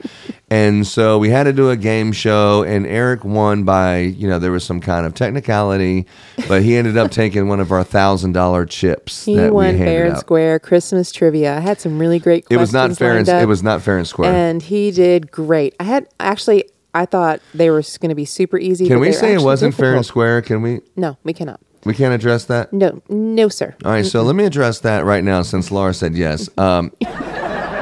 And 0.50 0.86
so 0.88 1.20
we 1.20 1.30
had 1.30 1.44
to 1.44 1.54
do 1.54 1.70
a 1.70 1.78
game 1.78 2.14
show, 2.14 2.64
and 2.64 2.86
Erik 2.88 3.24
won 3.24 3.64
by 3.64 4.00
you 4.00 4.28
know 4.28 4.40
there 4.40 4.52
was 4.52 4.64
some 4.64 4.82
kind 4.82 5.06
of 5.06 5.14
technicality, 5.14 6.08
but 6.48 6.64
he 6.64 6.76
ended 6.76 6.98
up 6.98 7.12
taking 7.12 7.48
one 7.48 7.60
of 7.60 7.72
our 7.72 7.84
thousand 7.84 8.32
dollar 8.34 8.66
chips 8.66 9.24
He 9.26 9.36
that 9.36 9.46
we 9.46 9.52
won 9.52 9.78
fair 9.78 10.06
and 10.06 10.16
out. 10.16 10.20
square 10.20 10.58
Christmas 10.58 11.12
trivia. 11.12 11.56
I 11.56 11.60
had 11.60 11.80
some 11.80 12.00
really 12.00 12.18
great 12.18 12.46
It 12.46 12.56
questions. 12.58 12.60
was 12.60 12.74
not 12.74 12.98
fair 12.98 13.18
and 13.18 13.30
up, 13.30 13.44
it 13.44 13.46
was 13.46 13.62
not 13.62 13.84
fair 13.84 13.98
and 14.00 14.08
square. 14.08 14.34
And 14.34 14.64
he 14.64 14.90
did 14.90 15.32
great. 15.32 15.76
I 15.80 15.84
had 15.84 16.08
actually 16.20 16.66
I 16.94 17.06
thought 17.06 17.40
they 17.54 17.70
were 17.70 17.84
going 18.00 18.10
to 18.10 18.16
be 18.16 18.26
super 18.26 18.58
easy. 18.58 18.88
Can 18.88 19.00
we 19.00 19.12
say 19.14 19.36
it 19.36 19.42
wasn't 19.42 19.76
fair 19.76 19.96
and 19.96 20.06
square? 20.06 20.42
Can 20.42 20.62
we? 20.64 20.82
No, 20.96 21.18
we 21.24 21.34
cannot. 21.34 21.62
We 21.84 21.94
can't 21.96 22.14
address 22.14 22.46
that. 22.46 22.72
No, 22.72 23.02
no, 23.10 23.48
sir. 23.50 23.76
All 23.84 23.92
right, 23.92 24.06
so 24.06 24.22
let 24.22 24.36
me 24.36 24.46
address 24.46 24.80
that 24.82 25.04
right 25.06 25.24
now 25.24 25.42
since 25.42 25.72
Laura 25.72 25.94
said 25.94 26.16
yes. 26.16 26.48
Um, 26.58 26.92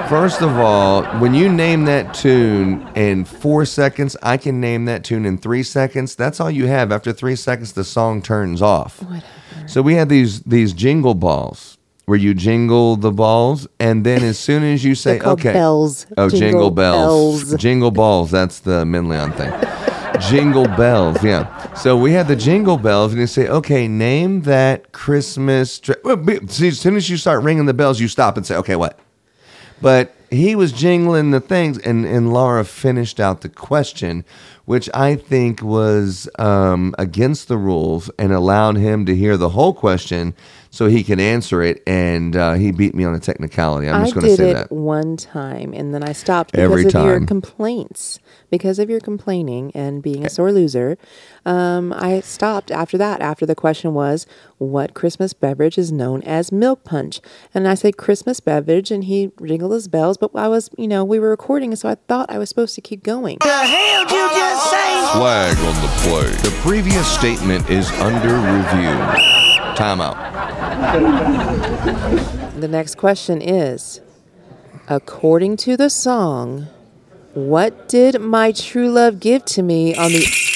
first 0.09 0.41
of 0.41 0.57
all, 0.57 1.03
when 1.19 1.33
you 1.33 1.49
name 1.49 1.85
that 1.85 2.13
tune 2.13 2.87
in 2.95 3.25
four 3.25 3.65
seconds, 3.65 4.15
I 4.23 4.37
can 4.37 4.59
name 4.61 4.85
that 4.85 5.03
tune 5.03 5.25
in 5.25 5.37
three 5.37 5.63
seconds. 5.63 6.15
That's 6.15 6.39
all 6.39 6.49
you 6.49 6.67
have. 6.67 6.91
After 6.91 7.11
three 7.13 7.35
seconds, 7.35 7.73
the 7.73 7.83
song 7.83 8.21
turns 8.21 8.61
off. 8.61 9.01
Whatever. 9.03 9.25
So 9.67 9.81
we 9.81 9.93
had 9.95 10.09
these 10.09 10.41
these 10.41 10.73
jingle 10.73 11.13
balls 11.13 11.77
where 12.05 12.17
you 12.17 12.33
jingle 12.33 12.95
the 12.95 13.11
balls, 13.11 13.67
and 13.79 14.03
then 14.05 14.23
as 14.23 14.39
soon 14.39 14.63
as 14.63 14.83
you 14.83 14.95
say, 15.05 15.19
"Okay," 15.19 15.53
bells. 15.53 16.07
oh, 16.17 16.29
jingle, 16.29 16.39
Jingle 16.39 16.71
bells, 16.71 17.43
bells. 17.43 17.61
jingle 17.61 17.91
balls. 17.91 18.31
That's 18.31 18.59
the 18.61 18.83
Minleon 18.85 19.31
thing. 19.35 19.51
jingle 20.19 20.67
bells, 20.67 21.23
yeah. 21.23 21.73
So 21.73 21.97
we 21.97 22.13
had 22.13 22.27
the 22.27 22.35
jingle 22.35 22.77
bells, 22.77 23.11
and 23.11 23.21
you 23.21 23.27
say, 23.27 23.47
"Okay, 23.47 23.87
name 23.87 24.41
that 24.41 24.91
Christmas." 24.91 25.81
See, 26.47 26.67
as 26.67 26.79
soon 26.79 26.95
as 26.95 27.09
you 27.09 27.17
start 27.17 27.43
ringing 27.43 27.65
the 27.65 27.73
bells, 27.73 27.99
you 27.99 28.07
stop 28.07 28.37
and 28.37 28.45
say, 28.45 28.55
"Okay, 28.55 28.75
what?" 28.75 28.99
But 29.81 30.13
he 30.29 30.55
was 30.55 30.71
jingling 30.71 31.31
the 31.31 31.39
things, 31.39 31.77
and, 31.79 32.05
and 32.05 32.33
Laura 32.33 32.63
finished 32.63 33.19
out 33.19 33.41
the 33.41 33.49
question, 33.49 34.23
which 34.65 34.89
I 34.93 35.15
think 35.15 35.61
was 35.61 36.29
um, 36.37 36.93
against 36.99 37.47
the 37.47 37.57
rules 37.57 38.11
and 38.19 38.31
allowed 38.31 38.77
him 38.77 39.05
to 39.05 39.15
hear 39.15 39.37
the 39.37 39.49
whole 39.49 39.73
question 39.73 40.35
so 40.71 40.87
he 40.87 41.03
can 41.03 41.19
answer 41.19 41.61
it. 41.61 41.81
And 41.87 42.35
uh, 42.35 42.53
he 42.53 42.71
beat 42.71 42.93
me 42.95 43.03
on 43.03 43.15
a 43.15 43.19
technicality. 43.19 43.89
I'm 43.89 44.01
I 44.01 44.03
just 44.03 44.13
going 44.15 44.25
to 44.25 44.29
did 44.31 44.37
say 44.37 44.51
it 44.51 44.53
that. 44.53 44.71
one 44.71 45.17
time 45.17 45.73
and 45.73 45.93
then 45.93 46.03
I 46.03 46.13
stopped 46.13 46.51
because 46.51 46.63
Every 46.71 46.85
of 46.85 46.93
your 46.93 47.25
complaints. 47.25 48.19
Because 48.51 48.79
of 48.79 48.89
your 48.89 48.99
complaining 48.99 49.71
and 49.75 50.01
being 50.01 50.25
a 50.25 50.29
sore 50.29 50.51
loser, 50.51 50.97
um, 51.45 51.93
I 51.93 52.19
stopped 52.21 52.71
after 52.71 52.97
that. 52.97 53.21
After 53.21 53.45
the 53.45 53.53
question 53.53 53.93
was, 53.93 54.25
what 54.57 54.95
Christmas 54.95 55.33
beverage 55.33 55.77
is 55.77 55.91
known 55.91 56.23
as 56.23 56.51
milk 56.51 56.83
punch? 56.83 57.21
And 57.53 57.67
I 57.67 57.75
said 57.75 57.97
Christmas 57.97 58.39
beverage, 58.39 58.89
and 58.89 59.03
he 59.03 59.31
jingled 59.45 59.73
his 59.73 59.87
bells. 59.87 60.17
But 60.17 60.31
I 60.33 60.47
was, 60.47 60.71
you 60.79 60.87
know, 60.87 61.05
we 61.05 61.19
were 61.19 61.29
recording, 61.29 61.75
so 61.75 61.89
I 61.89 61.95
thought 62.07 62.31
I 62.31 62.39
was 62.39 62.49
supposed 62.49 62.73
to 62.73 62.81
keep 62.81 63.03
going. 63.03 63.37
The 63.41 63.47
hell 63.47 64.05
did 64.05 64.11
you 64.13 64.29
just 64.29 64.71
say? 64.71 65.11
Flag 65.13 65.55
on 65.59 65.75
the 65.83 65.91
play. 66.01 66.31
The 66.49 66.57
previous 66.61 67.07
statement 67.07 67.69
is 67.69 67.91
under 68.01 68.29
review. 68.33 68.97
Timeout. 69.75 70.38
The 72.59 72.67
next 72.69 72.95
question 72.95 73.41
is 73.41 74.01
According 74.87 75.57
to 75.57 75.75
the 75.77 75.89
song, 75.89 76.67
what 77.33 77.89
did 77.89 78.19
my 78.21 78.51
true 78.51 78.89
love 78.89 79.19
give 79.19 79.45
to 79.45 79.61
me 79.61 79.93
on 79.95 80.11
the 80.11 80.48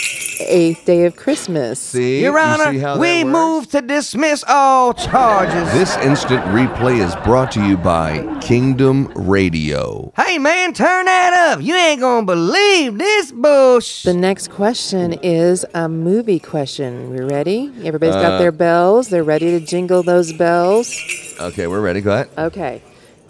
eighth 0.48 0.86
day 0.86 1.06
of 1.06 1.16
Christmas? 1.16 1.80
See, 1.80 2.22
Your 2.22 2.38
You 2.38 2.56
see 2.56 2.64
Honor, 2.64 2.80
how 2.80 3.00
we 3.00 3.24
move 3.24 3.68
to 3.72 3.82
dismiss 3.82 4.44
all 4.48 4.94
charges. 4.94 5.72
This 5.74 5.96
instant 5.98 6.44
replay 6.46 7.00
is 7.00 7.16
brought 7.24 7.52
to 7.54 7.66
you 7.66 7.78
by 7.78 8.40
Kingdom 8.42 9.12
Radio. 9.16 10.12
Hey 10.16 10.38
man, 10.40 10.74
turn 10.74 11.06
that 11.06 11.52
up. 11.54 11.62
You 11.64 11.76
ain't 11.76 12.02
gonna 12.02 12.26
believe 12.26 12.98
this 12.98 13.32
bush. 13.32 14.04
The 14.04 14.14
next 14.14 14.50
question 14.52 15.14
is 15.24 15.66
a 15.74 15.88
movie 15.88 16.40
question. 16.40 17.10
We 17.12 17.22
ready? 17.22 17.72
Everybody's 17.84 18.16
got 18.16 18.34
Uh, 18.34 18.38
their 18.40 18.52
bells. 18.52 19.10
They're 19.10 19.24
ready 19.24 19.52
to 19.58 19.60
jingle 19.66 20.04
those 20.04 20.34
bells. 20.34 20.92
Okay, 21.40 21.68
we're 21.68 21.82
ready. 21.82 22.02
Go 22.02 22.12
ahead. 22.14 22.30
Okay. 22.38 22.82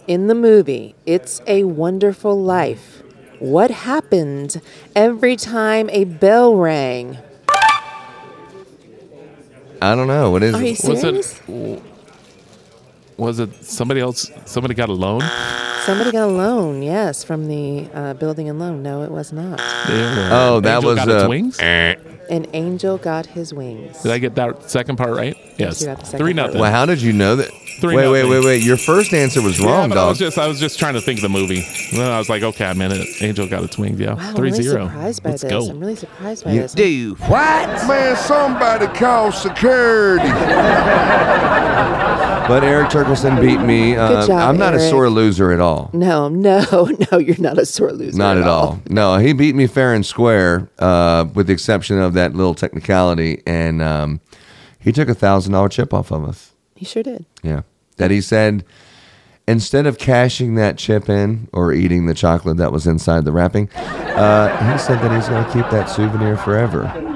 In 0.08 0.28
the 0.28 0.36
movie, 0.36 0.96
It's 1.06 1.42
a 1.48 1.64
Wonderful 1.64 2.42
Life, 2.42 3.03
what 3.44 3.70
happened 3.72 4.62
every 4.96 5.36
time 5.36 5.90
a 5.90 6.06
bell 6.06 6.56
rang? 6.56 7.18
I 9.82 9.96
don't 9.96 10.08
know. 10.08 10.32
What 10.32 10.44
is 10.44 10.56
Are 10.56 10.64
you 10.64 10.72
it? 10.72 10.78
serious? 10.78 11.42
Was 13.18 13.40
it 13.40 13.54
somebody 13.64 14.00
else? 14.00 14.32
Somebody 14.46 14.74
got 14.74 14.88
a 14.88 14.94
loan? 14.94 15.22
Somebody 15.86 16.14
got 16.14 16.30
a 16.30 16.32
loan, 16.32 16.82
yes, 16.82 17.26
from 17.26 17.50
the 17.50 17.90
uh, 17.94 18.14
building 18.14 18.48
and 18.48 18.60
loan. 18.60 18.82
No, 18.82 19.04
it 19.04 19.12
was 19.12 19.34
not. 19.34 19.60
Oh, 19.62 20.62
that 20.62 20.78
Angel 20.78 20.90
was, 20.92 20.96
got 21.00 21.10
its 21.10 21.24
uh, 21.24 21.28
wings. 21.28 21.60
An 22.30 22.46
angel 22.54 22.98
got 22.98 23.26
his 23.26 23.54
wings. 23.54 24.02
Did 24.02 24.12
I 24.12 24.18
get 24.18 24.36
that 24.36 24.70
second 24.70 24.96
part 24.96 25.12
right? 25.12 25.36
Yes. 25.58 25.82
you 25.82 25.88
got 25.88 26.00
the 26.00 26.06
second 26.06 26.20
Three 26.20 26.34
part 26.34 26.48
nothing. 26.48 26.62
Well, 26.62 26.72
how 26.72 26.86
did 26.86 27.02
you 27.02 27.12
know 27.14 27.36
that? 27.36 27.50
Three 27.82 27.96
wait, 27.96 28.08
wait, 28.08 28.20
nothing. 28.24 28.32
wait, 28.44 28.46
wait. 28.46 28.64
Your 28.64 28.78
first 28.78 29.14
answer 29.14 29.42
was 29.42 29.60
Yeah, 29.60 29.66
wrong, 29.68 29.90
but 29.90 29.98
I 29.98 30.02
dog. 30.02 30.10
was 30.10 30.20
just 30.20 30.38
I 30.38 30.48
was 30.48 30.60
just 30.60 30.80
trying 30.80 30.94
to 30.94 31.02
think 31.02 31.18
of 31.20 31.24
the 31.24 31.30
movie. 31.30 31.66
And 31.92 32.00
then 32.00 32.10
I 32.12 32.18
was 32.18 32.30
like, 32.30 32.42
okay, 32.44 32.66
I 32.66 32.74
meant 32.74 32.94
it. 32.94 33.22
Angel 33.22 33.46
got 33.48 33.64
its 33.64 33.78
wings. 33.78 34.00
Yeah, 34.00 34.14
Wow, 34.14 34.22
I'm 34.30 34.36
three 34.36 34.52
really 34.52 34.64
zero. 34.64 34.86
surprised 34.88 35.24
by 35.24 35.30
Let's 35.32 35.42
this. 35.42 35.52
go. 35.52 35.70
I'm 35.70 35.80
really 35.80 35.96
surprised 35.96 36.46
by 36.46 36.52
You- 36.54 36.62
this. 36.62 36.74
Do 36.74 37.16
what? 37.28 37.88
Man, 37.88 38.16
somebody 38.16 38.88
call 38.98 39.32
security. 39.32 40.30
But 42.48 42.64
Erik 42.64 42.90
Terkelson 42.90 43.40
beat 43.42 43.62
me. 43.62 43.96
Uh, 43.96 44.28
job, 44.28 44.50
I'm 44.50 44.58
not 44.58 44.74
a 44.74 44.80
sore 44.90 45.10
loser 45.10 45.52
at 45.52 45.62
all. 45.62 45.90
No, 45.94 46.28
no, 46.28 46.90
no, 47.12 47.18
you're 47.18 47.40
not 47.40 47.58
a 47.58 47.66
sore 47.66 47.94
loser. 47.94 48.18
Not 48.18 48.38
at 48.38 48.48
all. 48.48 48.82
No, 48.90 49.18
he 49.18 49.32
beat 49.34 49.56
me 49.56 49.66
fair 49.66 49.94
and 49.94 50.06
square, 50.06 50.70
uh, 50.78 51.26
with 51.34 51.48
the 51.48 51.54
exception 51.54 52.00
of 52.00 52.14
that 52.14 52.36
little 52.36 52.54
technicality, 52.54 53.42
and 53.48 53.82
um, 53.82 54.20
he 54.78 54.92
took 54.92 55.08
a 55.08 55.14
thousand 55.14 55.54
dollar 55.54 55.70
chip 55.70 55.94
off 55.94 56.12
of 56.12 56.26
us. 56.26 56.52
He 56.76 56.86
sure 56.86 57.04
did. 57.04 57.26
Yeah, 57.44 57.62
that 57.98 58.12
he 58.12 58.20
said 58.20 58.66
instead 59.48 59.86
of 59.88 59.98
cashing 59.98 60.56
that 60.56 60.78
chip 60.78 61.10
in 61.10 61.48
or 61.54 61.72
eating 61.72 62.06
the 62.08 62.14
chocolate 62.14 62.58
that 62.58 62.72
was 62.72 62.86
inside 62.88 63.24
the 63.26 63.32
wrapping, 63.32 63.70
uh, 63.72 64.72
he 64.72 64.78
said 64.78 65.00
that 65.02 65.16
he's 65.16 65.30
going 65.30 65.46
to 65.46 65.52
keep 65.52 65.70
that 65.72 65.90
souvenir 65.90 66.36
forever 66.38 67.13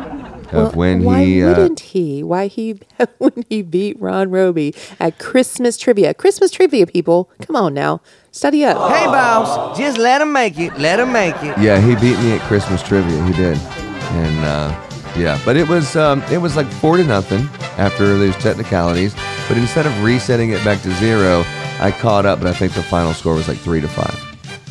of 0.52 0.76
when 0.76 1.04
why 1.04 1.24
he. 1.24 1.44
Uh, 1.44 1.50
wouldn't 1.50 1.80
he? 1.80 2.24
Why 2.24 2.48
he 2.48 2.80
when 3.18 3.46
he 3.50 3.62
beat 3.62 4.00
Ron 4.00 4.30
Roby 4.32 4.74
at 5.00 5.20
Christmas 5.20 5.78
trivia? 5.78 6.14
Christmas 6.14 6.52
trivia, 6.52 6.88
people, 6.88 7.30
come 7.42 7.56
on 7.56 7.74
now, 7.74 8.02
study 8.32 8.66
up. 8.66 8.92
Hey 8.92 9.06
boss, 9.06 9.78
just 9.78 9.98
let 9.98 10.22
him 10.22 10.32
make 10.32 10.60
it. 10.60 10.78
Let 10.78 11.00
him 11.00 11.12
make 11.12 11.36
it. 11.44 11.58
Yeah, 11.58 11.80
he 11.80 11.96
beat 11.96 12.18
me 12.20 12.34
at 12.34 12.42
Christmas 12.42 12.82
trivia. 12.82 13.24
He 13.26 13.34
did, 13.34 13.58
and 13.58 14.46
uh, 14.46 14.88
yeah, 15.18 15.40
but 15.46 15.58
it 15.58 15.68
was 15.68 15.96
um, 15.96 16.22
it 16.32 16.38
was 16.38 16.56
like 16.56 16.68
four 16.68 16.98
to 16.98 17.04
nothing 17.04 17.48
after 17.78 18.18
those 18.18 18.36
technicalities. 18.38 19.16
But 19.48 19.58
instead 19.58 19.86
of 19.86 20.04
resetting 20.04 20.52
it 20.52 20.64
back 20.64 20.82
to 20.82 20.92
zero, 20.96 21.44
I 21.80 21.92
caught 21.92 22.26
up. 22.26 22.40
But 22.40 22.48
I 22.50 22.54
think 22.54 22.74
the 22.74 22.84
final 22.84 23.14
score 23.14 23.34
was 23.34 23.48
like 23.48 23.58
three 23.58 23.82
to 23.82 23.88
five. 23.88 24.24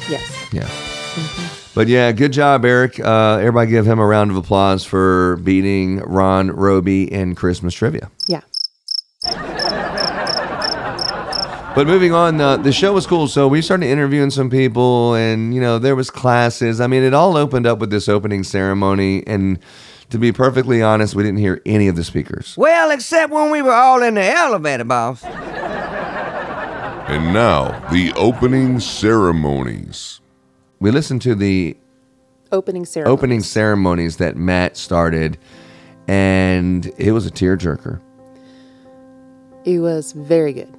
Yes. 0.09 0.23
Yeah. 0.53 0.69
But 1.77 1.87
yeah, 1.89 2.11
good 2.13 2.33
job, 2.33 2.65
Erik. 2.65 2.99
Uh, 2.99 3.37
everybody 3.37 3.71
give 3.71 3.87
him 3.87 3.99
a 3.99 4.07
round 4.07 4.31
of 4.31 4.39
applause 4.39 4.83
for 4.83 5.37
beating 5.45 5.99
Ron 5.99 6.51
Roby 6.51 7.13
in 7.13 7.35
Christmas 7.35 7.75
trivia. 7.75 8.11
Yeah. 8.27 8.41
But 11.75 11.87
moving 11.87 12.15
on, 12.15 12.41
uh, 12.41 12.57
the 12.57 12.73
show 12.73 12.95
was 12.95 13.07
cool. 13.07 13.29
So 13.29 13.47
we 13.47 13.61
started 13.61 13.89
interviewing 13.89 14.31
some 14.31 14.49
people, 14.49 15.17
and 15.17 15.55
you 15.55 15.61
know 15.61 15.79
there 15.79 15.95
was 15.95 16.11
classes. 16.11 16.81
I 16.81 16.87
mean, 16.87 17.03
it 17.03 17.13
all 17.13 17.37
opened 17.37 17.67
up 17.67 17.79
with 17.79 17.91
this 17.91 18.09
opening 18.09 18.43
ceremony, 18.43 19.23
and 19.27 19.59
to 20.09 20.19
be 20.19 20.33
perfectly 20.33 20.81
honest, 20.81 21.15
we 21.15 21.25
didn't 21.25 21.41
hear 21.41 21.61
any 21.67 21.89
of 21.89 21.97
the 21.97 22.05
speakers. 22.05 22.55
Well, 22.57 22.91
except 22.91 23.31
when 23.31 23.51
we 23.51 23.61
were 23.61 23.75
all 23.75 24.03
in 24.03 24.15
the 24.15 24.25
elevator, 24.25 24.85
boss. 24.85 25.23
And 25.23 25.35
now, 27.35 27.87
the 27.91 28.15
opening 28.17 28.81
ceremonies. 28.81 30.23
We 30.79 30.91
listened 30.91 31.23
to 31.23 31.35
the 31.35 31.77
Opening 32.53 32.85
ceremony. 32.85 33.13
opening 33.13 33.41
ceremonies 33.41 34.19
that 34.19 34.37
Matt 34.37 34.77
started, 34.77 35.39
and 36.07 36.87
it 36.99 37.13
was 37.13 37.27
a 37.27 37.31
tearjerker. 37.31 38.01
It 39.65 39.81
was 39.81 40.13
very 40.13 40.53
good, 40.53 40.73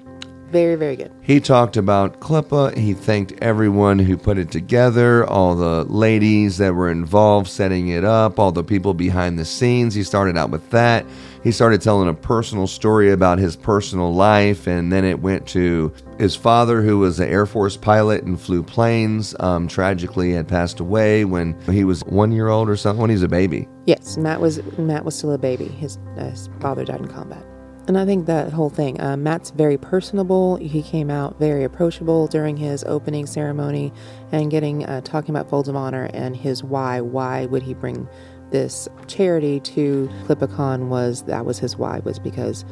very 0.50 0.76
very 0.76 0.96
good. 0.96 1.12
He 1.22 1.40
talked 1.42 1.76
about 1.76 2.20
CLIPA. 2.20 2.78
He 2.78 2.94
thanked 2.94 3.34
everyone 3.42 4.00
who 4.00 4.18
put 4.18 4.38
it 4.38 4.52
together, 4.52 5.26
all 5.26 5.56
the 5.56 5.84
ladies 5.86 6.58
that 6.58 6.74
were 6.76 6.90
involved 6.90 7.50
setting 7.50 7.90
it 7.90 8.06
up, 8.06 8.40
all 8.40 8.52
the 8.52 8.64
people 8.64 8.94
behind 8.94 9.38
the 9.38 9.46
scenes. 9.46 9.94
He 9.94 10.04
started 10.04 10.38
out 10.38 10.52
with 10.52 10.70
that. 10.70 11.06
He 11.48 11.54
started 11.54 11.82
telling 11.82 12.10
a 12.10 12.14
personal 12.14 12.68
story 12.68 13.10
about 13.10 13.40
his 13.40 13.56
personal 13.56 14.14
life, 14.14 14.68
and 14.68 14.92
then 14.92 15.06
it 15.06 15.22
went 15.22 15.48
to 15.48 15.94
his 16.20 16.36
father, 16.36 16.82
who 16.82 17.00
was 17.00 17.22
an 17.22 17.30
Air 17.30 17.46
Force 17.46 17.78
pilot 17.78 18.26
and 18.26 18.38
flew 18.38 18.62
planes. 18.62 19.34
Um, 19.40 19.70
tragically, 19.70 20.34
had 20.34 20.50
passed 20.50 20.82
away 20.82 21.24
when 21.24 21.58
he 21.72 21.86
was 21.86 22.02
one 22.02 22.34
year 22.34 22.50
old 22.50 22.68
or 22.68 22.76
something. 22.76 23.00
When 23.00 23.10
he 23.10 23.14
was 23.14 23.24
a 23.24 23.30
baby. 23.30 23.66
Yes, 23.86 24.18
Matt 24.18 24.42
was 24.42 24.62
Matt 24.78 25.06
was 25.06 25.16
still 25.16 25.32
a 25.32 25.38
baby. 25.38 25.70
His, 25.70 25.98
uh, 26.18 26.32
his 26.32 26.50
father 26.60 26.84
died 26.84 27.00
in 27.00 27.08
combat. 27.08 27.46
And 27.88 27.98
I 27.98 28.06
think 28.06 28.26
that 28.26 28.52
whole 28.52 28.70
thing, 28.70 29.00
uh, 29.00 29.16
Matt's 29.16 29.52
very 29.52 29.78
personable. 29.78 30.58
He 30.58 30.84
came 30.84 31.10
out 31.10 31.40
very 31.40 31.64
approachable 31.64 32.28
during 32.28 32.58
his 32.58 32.84
opening 32.84 33.26
ceremony 33.26 33.94
and 34.34 34.52
getting 34.52 34.84
uh, 34.84 35.00
talking 35.00 35.34
about 35.34 35.50
Folds 35.50 35.70
of 35.70 35.78
Honor 35.78 36.10
and 36.14 36.36
his 36.36 36.62
why. 36.62 37.00
Why 37.00 37.46
would 37.46 37.64
he 37.64 37.74
bring 37.74 38.10
this 38.52 38.88
charity 39.08 39.60
to 39.62 40.10
CLIPA 40.26 40.56
Con? 40.56 40.90
Was 40.90 41.24
that 41.24 41.46
was 41.46 41.60
his 41.60 41.78
why? 41.78 42.00
Was 42.00 42.20
because 42.20 42.66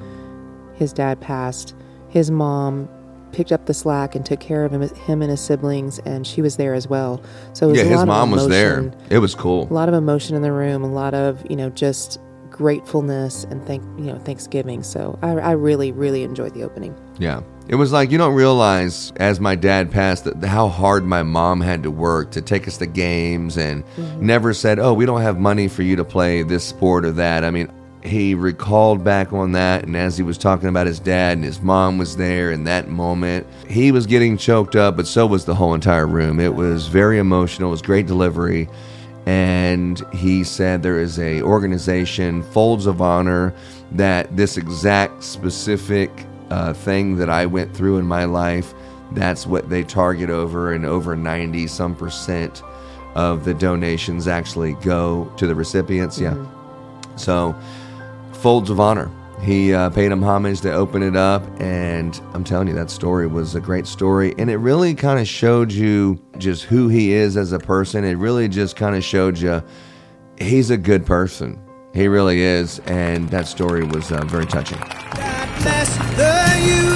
his 0.73 0.93
dad 0.93 1.21
passed. 1.21 1.75
His 2.09 2.31
mom 2.31 2.87
picked 3.31 3.51
up 3.51 3.65
the 3.65 3.73
slack 3.73 4.15
and 4.15 4.25
took 4.25 4.39
care 4.39 4.63
of 4.63 4.71
him, 4.71 4.81
him 4.81 5.21
and 5.21 5.29
his 5.29 5.41
siblings, 5.41 5.99
and 5.99 6.25
she 6.25 6.41
was 6.41 6.55
there 6.55 6.73
as 6.73 6.87
well. 6.87 7.21
So 7.53 7.67
it 7.67 7.71
was 7.71 7.79
yeah, 7.79 7.85
a 7.85 7.87
his 7.87 7.97
lot 7.97 8.01
of 8.03 8.07
mom 8.07 8.31
was 8.31 8.47
there. 8.47 8.93
It 9.09 9.19
was 9.19 9.35
cool. 9.35 9.67
a 9.69 9.73
lot 9.73 9.89
of 9.89 9.95
emotion 9.95 10.35
in 10.35 10.41
the 10.41 10.53
room, 10.53 10.83
a 10.83 10.91
lot 10.91 11.13
of 11.13 11.45
you 11.49 11.55
know 11.55 11.69
just 11.69 12.19
gratefulness 12.49 13.43
and 13.43 13.65
thank 13.67 13.83
you 13.99 14.05
know 14.05 14.17
Thanksgiving. 14.19 14.83
So 14.83 15.19
I, 15.21 15.31
I 15.31 15.51
really 15.51 15.91
really 15.91 16.23
enjoyed 16.23 16.53
the 16.53 16.63
opening. 16.63 16.95
Yeah. 17.19 17.41
It 17.67 17.75
was 17.75 17.91
like 17.91 18.11
you 18.11 18.19
don't 18.19 18.35
realize 18.35 19.11
as 19.15 19.39
my 19.39 19.55
dad 19.55 19.89
passed 19.91 20.25
that 20.25 20.43
how 20.43 20.67
hard 20.67 21.03
my 21.03 21.23
mom 21.23 21.61
had 21.61 21.81
to 21.83 21.91
work 21.91 22.29
to 22.31 22.41
take 22.41 22.67
us 22.67 22.77
to 22.77 22.85
games 22.85 23.57
and 23.57 23.83
mm-hmm. 23.83 24.25
never 24.25 24.53
said, 24.53 24.77
"Oh, 24.77 24.93
we 24.93 25.07
don't 25.07 25.21
have 25.21 25.39
money 25.39 25.67
for 25.67 25.81
you 25.81 25.95
to 25.95 26.05
play 26.05 26.43
this 26.43 26.63
sport 26.63 27.05
or 27.05 27.11
that." 27.13 27.43
I 27.43 27.49
mean, 27.49 27.71
he 28.03 28.35
recalled 28.35 29.03
back 29.03 29.33
on 29.33 29.53
that 29.53 29.83
and 29.83 29.95
as 29.97 30.15
he 30.15 30.21
was 30.21 30.37
talking 30.37 30.69
about 30.69 30.85
his 30.85 30.99
dad 30.99 31.37
and 31.37 31.43
his 31.43 31.59
mom 31.59 31.97
was 31.97 32.15
there 32.17 32.51
in 32.51 32.65
that 32.65 32.87
moment, 32.87 33.47
he 33.67 33.91
was 33.91 34.05
getting 34.05 34.37
choked 34.37 34.75
up, 34.75 34.95
but 34.95 35.07
so 35.07 35.25
was 35.25 35.45
the 35.45 35.55
whole 35.55 35.73
entire 35.73 36.05
room. 36.05 36.39
It 36.39 36.53
was 36.53 36.87
very 36.87 37.17
emotional. 37.17 37.69
It 37.69 37.71
was 37.71 37.81
great 37.81 38.05
delivery. 38.05 38.69
And 39.25 40.03
he 40.13 40.43
said 40.43 40.83
there 40.83 40.99
is 40.99 41.17
a 41.17 41.41
organization, 41.41 42.43
Folds 42.43 42.85
of 42.85 43.01
Honor, 43.01 43.55
that 43.93 44.37
this 44.37 44.55
exact 44.55 45.23
specific 45.23 46.11
uh, 46.49 46.73
thing 46.73 47.17
that 47.17 47.29
I 47.29 47.45
went 47.45 47.75
through 47.75 47.97
in 47.97 48.05
my 48.05 48.25
life, 48.25 48.73
that's 49.11 49.45
what 49.45 49.69
they 49.69 49.83
target 49.83 50.29
over, 50.29 50.73
and 50.73 50.85
over 50.85 51.15
90 51.15 51.67
some 51.67 51.95
percent 51.95 52.63
of 53.15 53.45
the 53.45 53.53
donations 53.53 54.27
actually 54.27 54.73
go 54.75 55.31
to 55.37 55.47
the 55.47 55.55
recipients. 55.55 56.19
Yeah. 56.19 56.35
So, 57.15 57.55
Folds 58.33 58.69
of 58.69 58.79
Honor. 58.79 59.09
He 59.41 59.73
uh, 59.73 59.89
paid 59.89 60.11
him 60.11 60.23
homage 60.23 60.61
to 60.61 60.71
open 60.71 61.03
it 61.03 61.15
up, 61.15 61.43
and 61.59 62.19
I'm 62.33 62.43
telling 62.43 62.67
you, 62.67 62.73
that 62.75 62.89
story 62.89 63.27
was 63.27 63.53
a 63.53 63.59
great 63.59 63.85
story. 63.85 64.33
And 64.37 64.49
it 64.49 64.57
really 64.57 64.95
kind 64.95 65.19
of 65.19 65.27
showed 65.27 65.71
you 65.71 66.19
just 66.37 66.63
who 66.63 66.87
he 66.87 67.11
is 67.11 67.35
as 67.35 67.51
a 67.51 67.59
person. 67.59 68.05
It 68.05 68.13
really 68.13 68.47
just 68.47 68.75
kind 68.75 68.95
of 68.95 69.03
showed 69.03 69.37
you 69.37 69.61
he's 70.39 70.69
a 70.69 70.77
good 70.77 71.05
person. 71.05 71.59
He 71.93 72.07
really 72.07 72.41
is. 72.41 72.79
And 72.85 73.29
that 73.29 73.47
story 73.47 73.83
was 73.83 74.11
uh, 74.11 74.23
very 74.25 74.45
touching. 74.45 74.79
Bless 75.61 75.97
the 76.15 76.35
USA. 76.75 76.93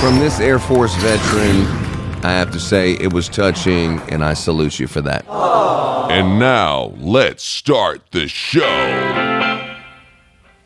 From 0.00 0.18
this 0.18 0.40
Air 0.40 0.58
Force 0.58 0.94
veteran 0.96 1.82
I 2.24 2.30
have 2.30 2.52
to 2.52 2.60
say 2.60 2.92
it 2.92 3.12
was 3.12 3.28
touching, 3.28 3.98
and 4.08 4.22
I 4.24 4.34
salute 4.34 4.78
you 4.78 4.86
for 4.86 5.00
that. 5.00 5.28
And 5.28 6.38
now, 6.38 6.94
let's 6.98 7.42
start 7.42 8.00
the 8.12 8.28
show. 8.28 8.60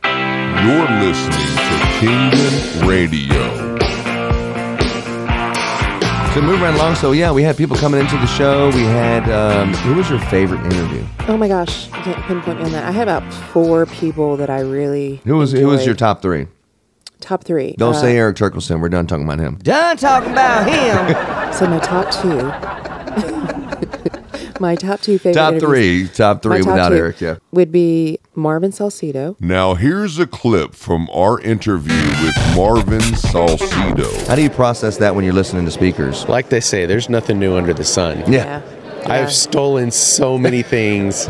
You're 0.04 0.90
listening 1.00 1.56
to 1.56 1.76
Kingdom 1.98 2.86
Radio. 2.86 3.65
So 6.36 6.42
move 6.42 6.60
right 6.60 6.74
along. 6.74 6.96
So 6.96 7.12
yeah, 7.12 7.32
we 7.32 7.42
had 7.42 7.56
people 7.56 7.78
coming 7.78 7.98
into 7.98 8.18
the 8.18 8.26
show. 8.26 8.66
We 8.72 8.82
had 8.82 9.26
um, 9.30 9.72
who 9.72 9.94
was 9.94 10.10
your 10.10 10.18
favorite 10.18 10.60
interview? 10.70 11.02
Oh 11.28 11.38
my 11.38 11.48
gosh, 11.48 11.90
I 11.92 12.02
can't 12.02 12.22
pinpoint 12.26 12.58
me 12.58 12.64
on 12.66 12.72
that. 12.72 12.84
I 12.84 12.90
had 12.90 13.08
about 13.08 13.32
four 13.32 13.86
people 13.86 14.36
that 14.36 14.50
I 14.50 14.60
really 14.60 15.22
Who 15.24 15.38
was 15.38 15.52
who 15.52 15.66
was 15.68 15.86
your 15.86 15.94
top 15.94 16.20
three? 16.20 16.48
top 17.20 17.44
three? 17.44 17.74
Don't 17.78 17.94
Uh, 17.94 18.00
say 18.02 18.18
Erik 18.18 18.36
Terkelson. 18.36 18.82
We're 18.82 18.90
done 18.90 19.06
talking 19.06 19.24
about 19.24 19.38
him. 19.38 19.56
Done 19.62 19.96
talking 19.96 20.32
about 20.32 20.68
him. 20.68 21.54
So 21.54 21.66
my 21.68 21.78
top 21.78 22.10
two. 22.12 22.52
my 24.60 24.74
top 24.76 25.00
two 25.00 25.18
favorite. 25.18 25.40
Top 25.40 25.58
three, 25.58 26.06
top 26.06 26.42
three 26.42 26.58
top 26.60 26.66
without 26.66 26.88
two 26.90 26.96
Eric. 26.96 27.18
Yeah. 27.22 27.36
Would 27.52 27.72
be 27.72 28.18
Marvin 28.36 28.72
Salcedo. 28.72 29.36
Now, 29.40 29.74
here's 29.74 30.18
a 30.18 30.26
clip 30.26 30.74
from 30.74 31.08
our 31.10 31.40
interview 31.40 31.94
with 32.22 32.34
Marvin 32.56 33.00
Salcedo. 33.00 34.08
How 34.26 34.36
do 34.36 34.42
you 34.42 34.50
process 34.50 34.98
that 34.98 35.14
when 35.14 35.24
you're 35.24 35.34
listening 35.34 35.64
to 35.64 35.70
speakers? 35.70 36.28
Like 36.28 36.48
they 36.48 36.60
say, 36.60 36.86
there's 36.86 37.08
nothing 37.08 37.38
new 37.38 37.56
under 37.56 37.72
the 37.72 37.84
sun. 37.84 38.30
Yeah. 38.30 38.62
I've 39.10 39.32
stolen 39.32 39.90
so 39.90 40.36
many 40.38 40.62
things 40.62 41.28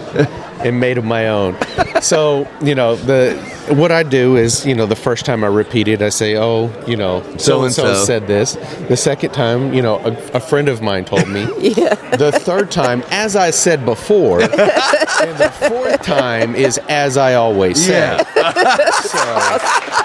and 0.64 0.80
made 0.80 0.96
them 0.96 1.06
my 1.06 1.28
own. 1.28 1.56
So, 2.00 2.48
you 2.62 2.74
know, 2.74 2.96
the 2.96 3.34
what 3.74 3.90
I 3.90 4.02
do 4.02 4.36
is, 4.36 4.64
you 4.64 4.74
know, 4.74 4.86
the 4.86 4.96
first 4.96 5.24
time 5.24 5.42
I 5.42 5.48
repeat 5.48 5.88
it, 5.88 6.00
I 6.02 6.08
say, 6.10 6.36
"Oh, 6.36 6.70
you 6.86 6.96
know, 6.96 7.22
so 7.38 7.64
and 7.64 7.72
so 7.72 7.94
said 8.04 8.26
this." 8.26 8.54
The 8.88 8.96
second 8.96 9.32
time, 9.32 9.74
you 9.74 9.82
know, 9.82 9.96
a, 9.98 10.12
a 10.34 10.40
friend 10.40 10.68
of 10.68 10.82
mine 10.82 11.04
told 11.04 11.28
me. 11.28 11.46
Yeah. 11.76 11.94
The 12.16 12.32
third 12.32 12.70
time, 12.70 13.02
as 13.10 13.34
I 13.36 13.50
said 13.50 13.84
before, 13.84 14.40
and 14.40 14.50
the 14.50 15.52
fourth 15.68 16.02
time 16.02 16.54
is 16.54 16.78
as 16.88 17.16
I 17.16 17.34
always 17.34 17.84
say. 17.84 18.16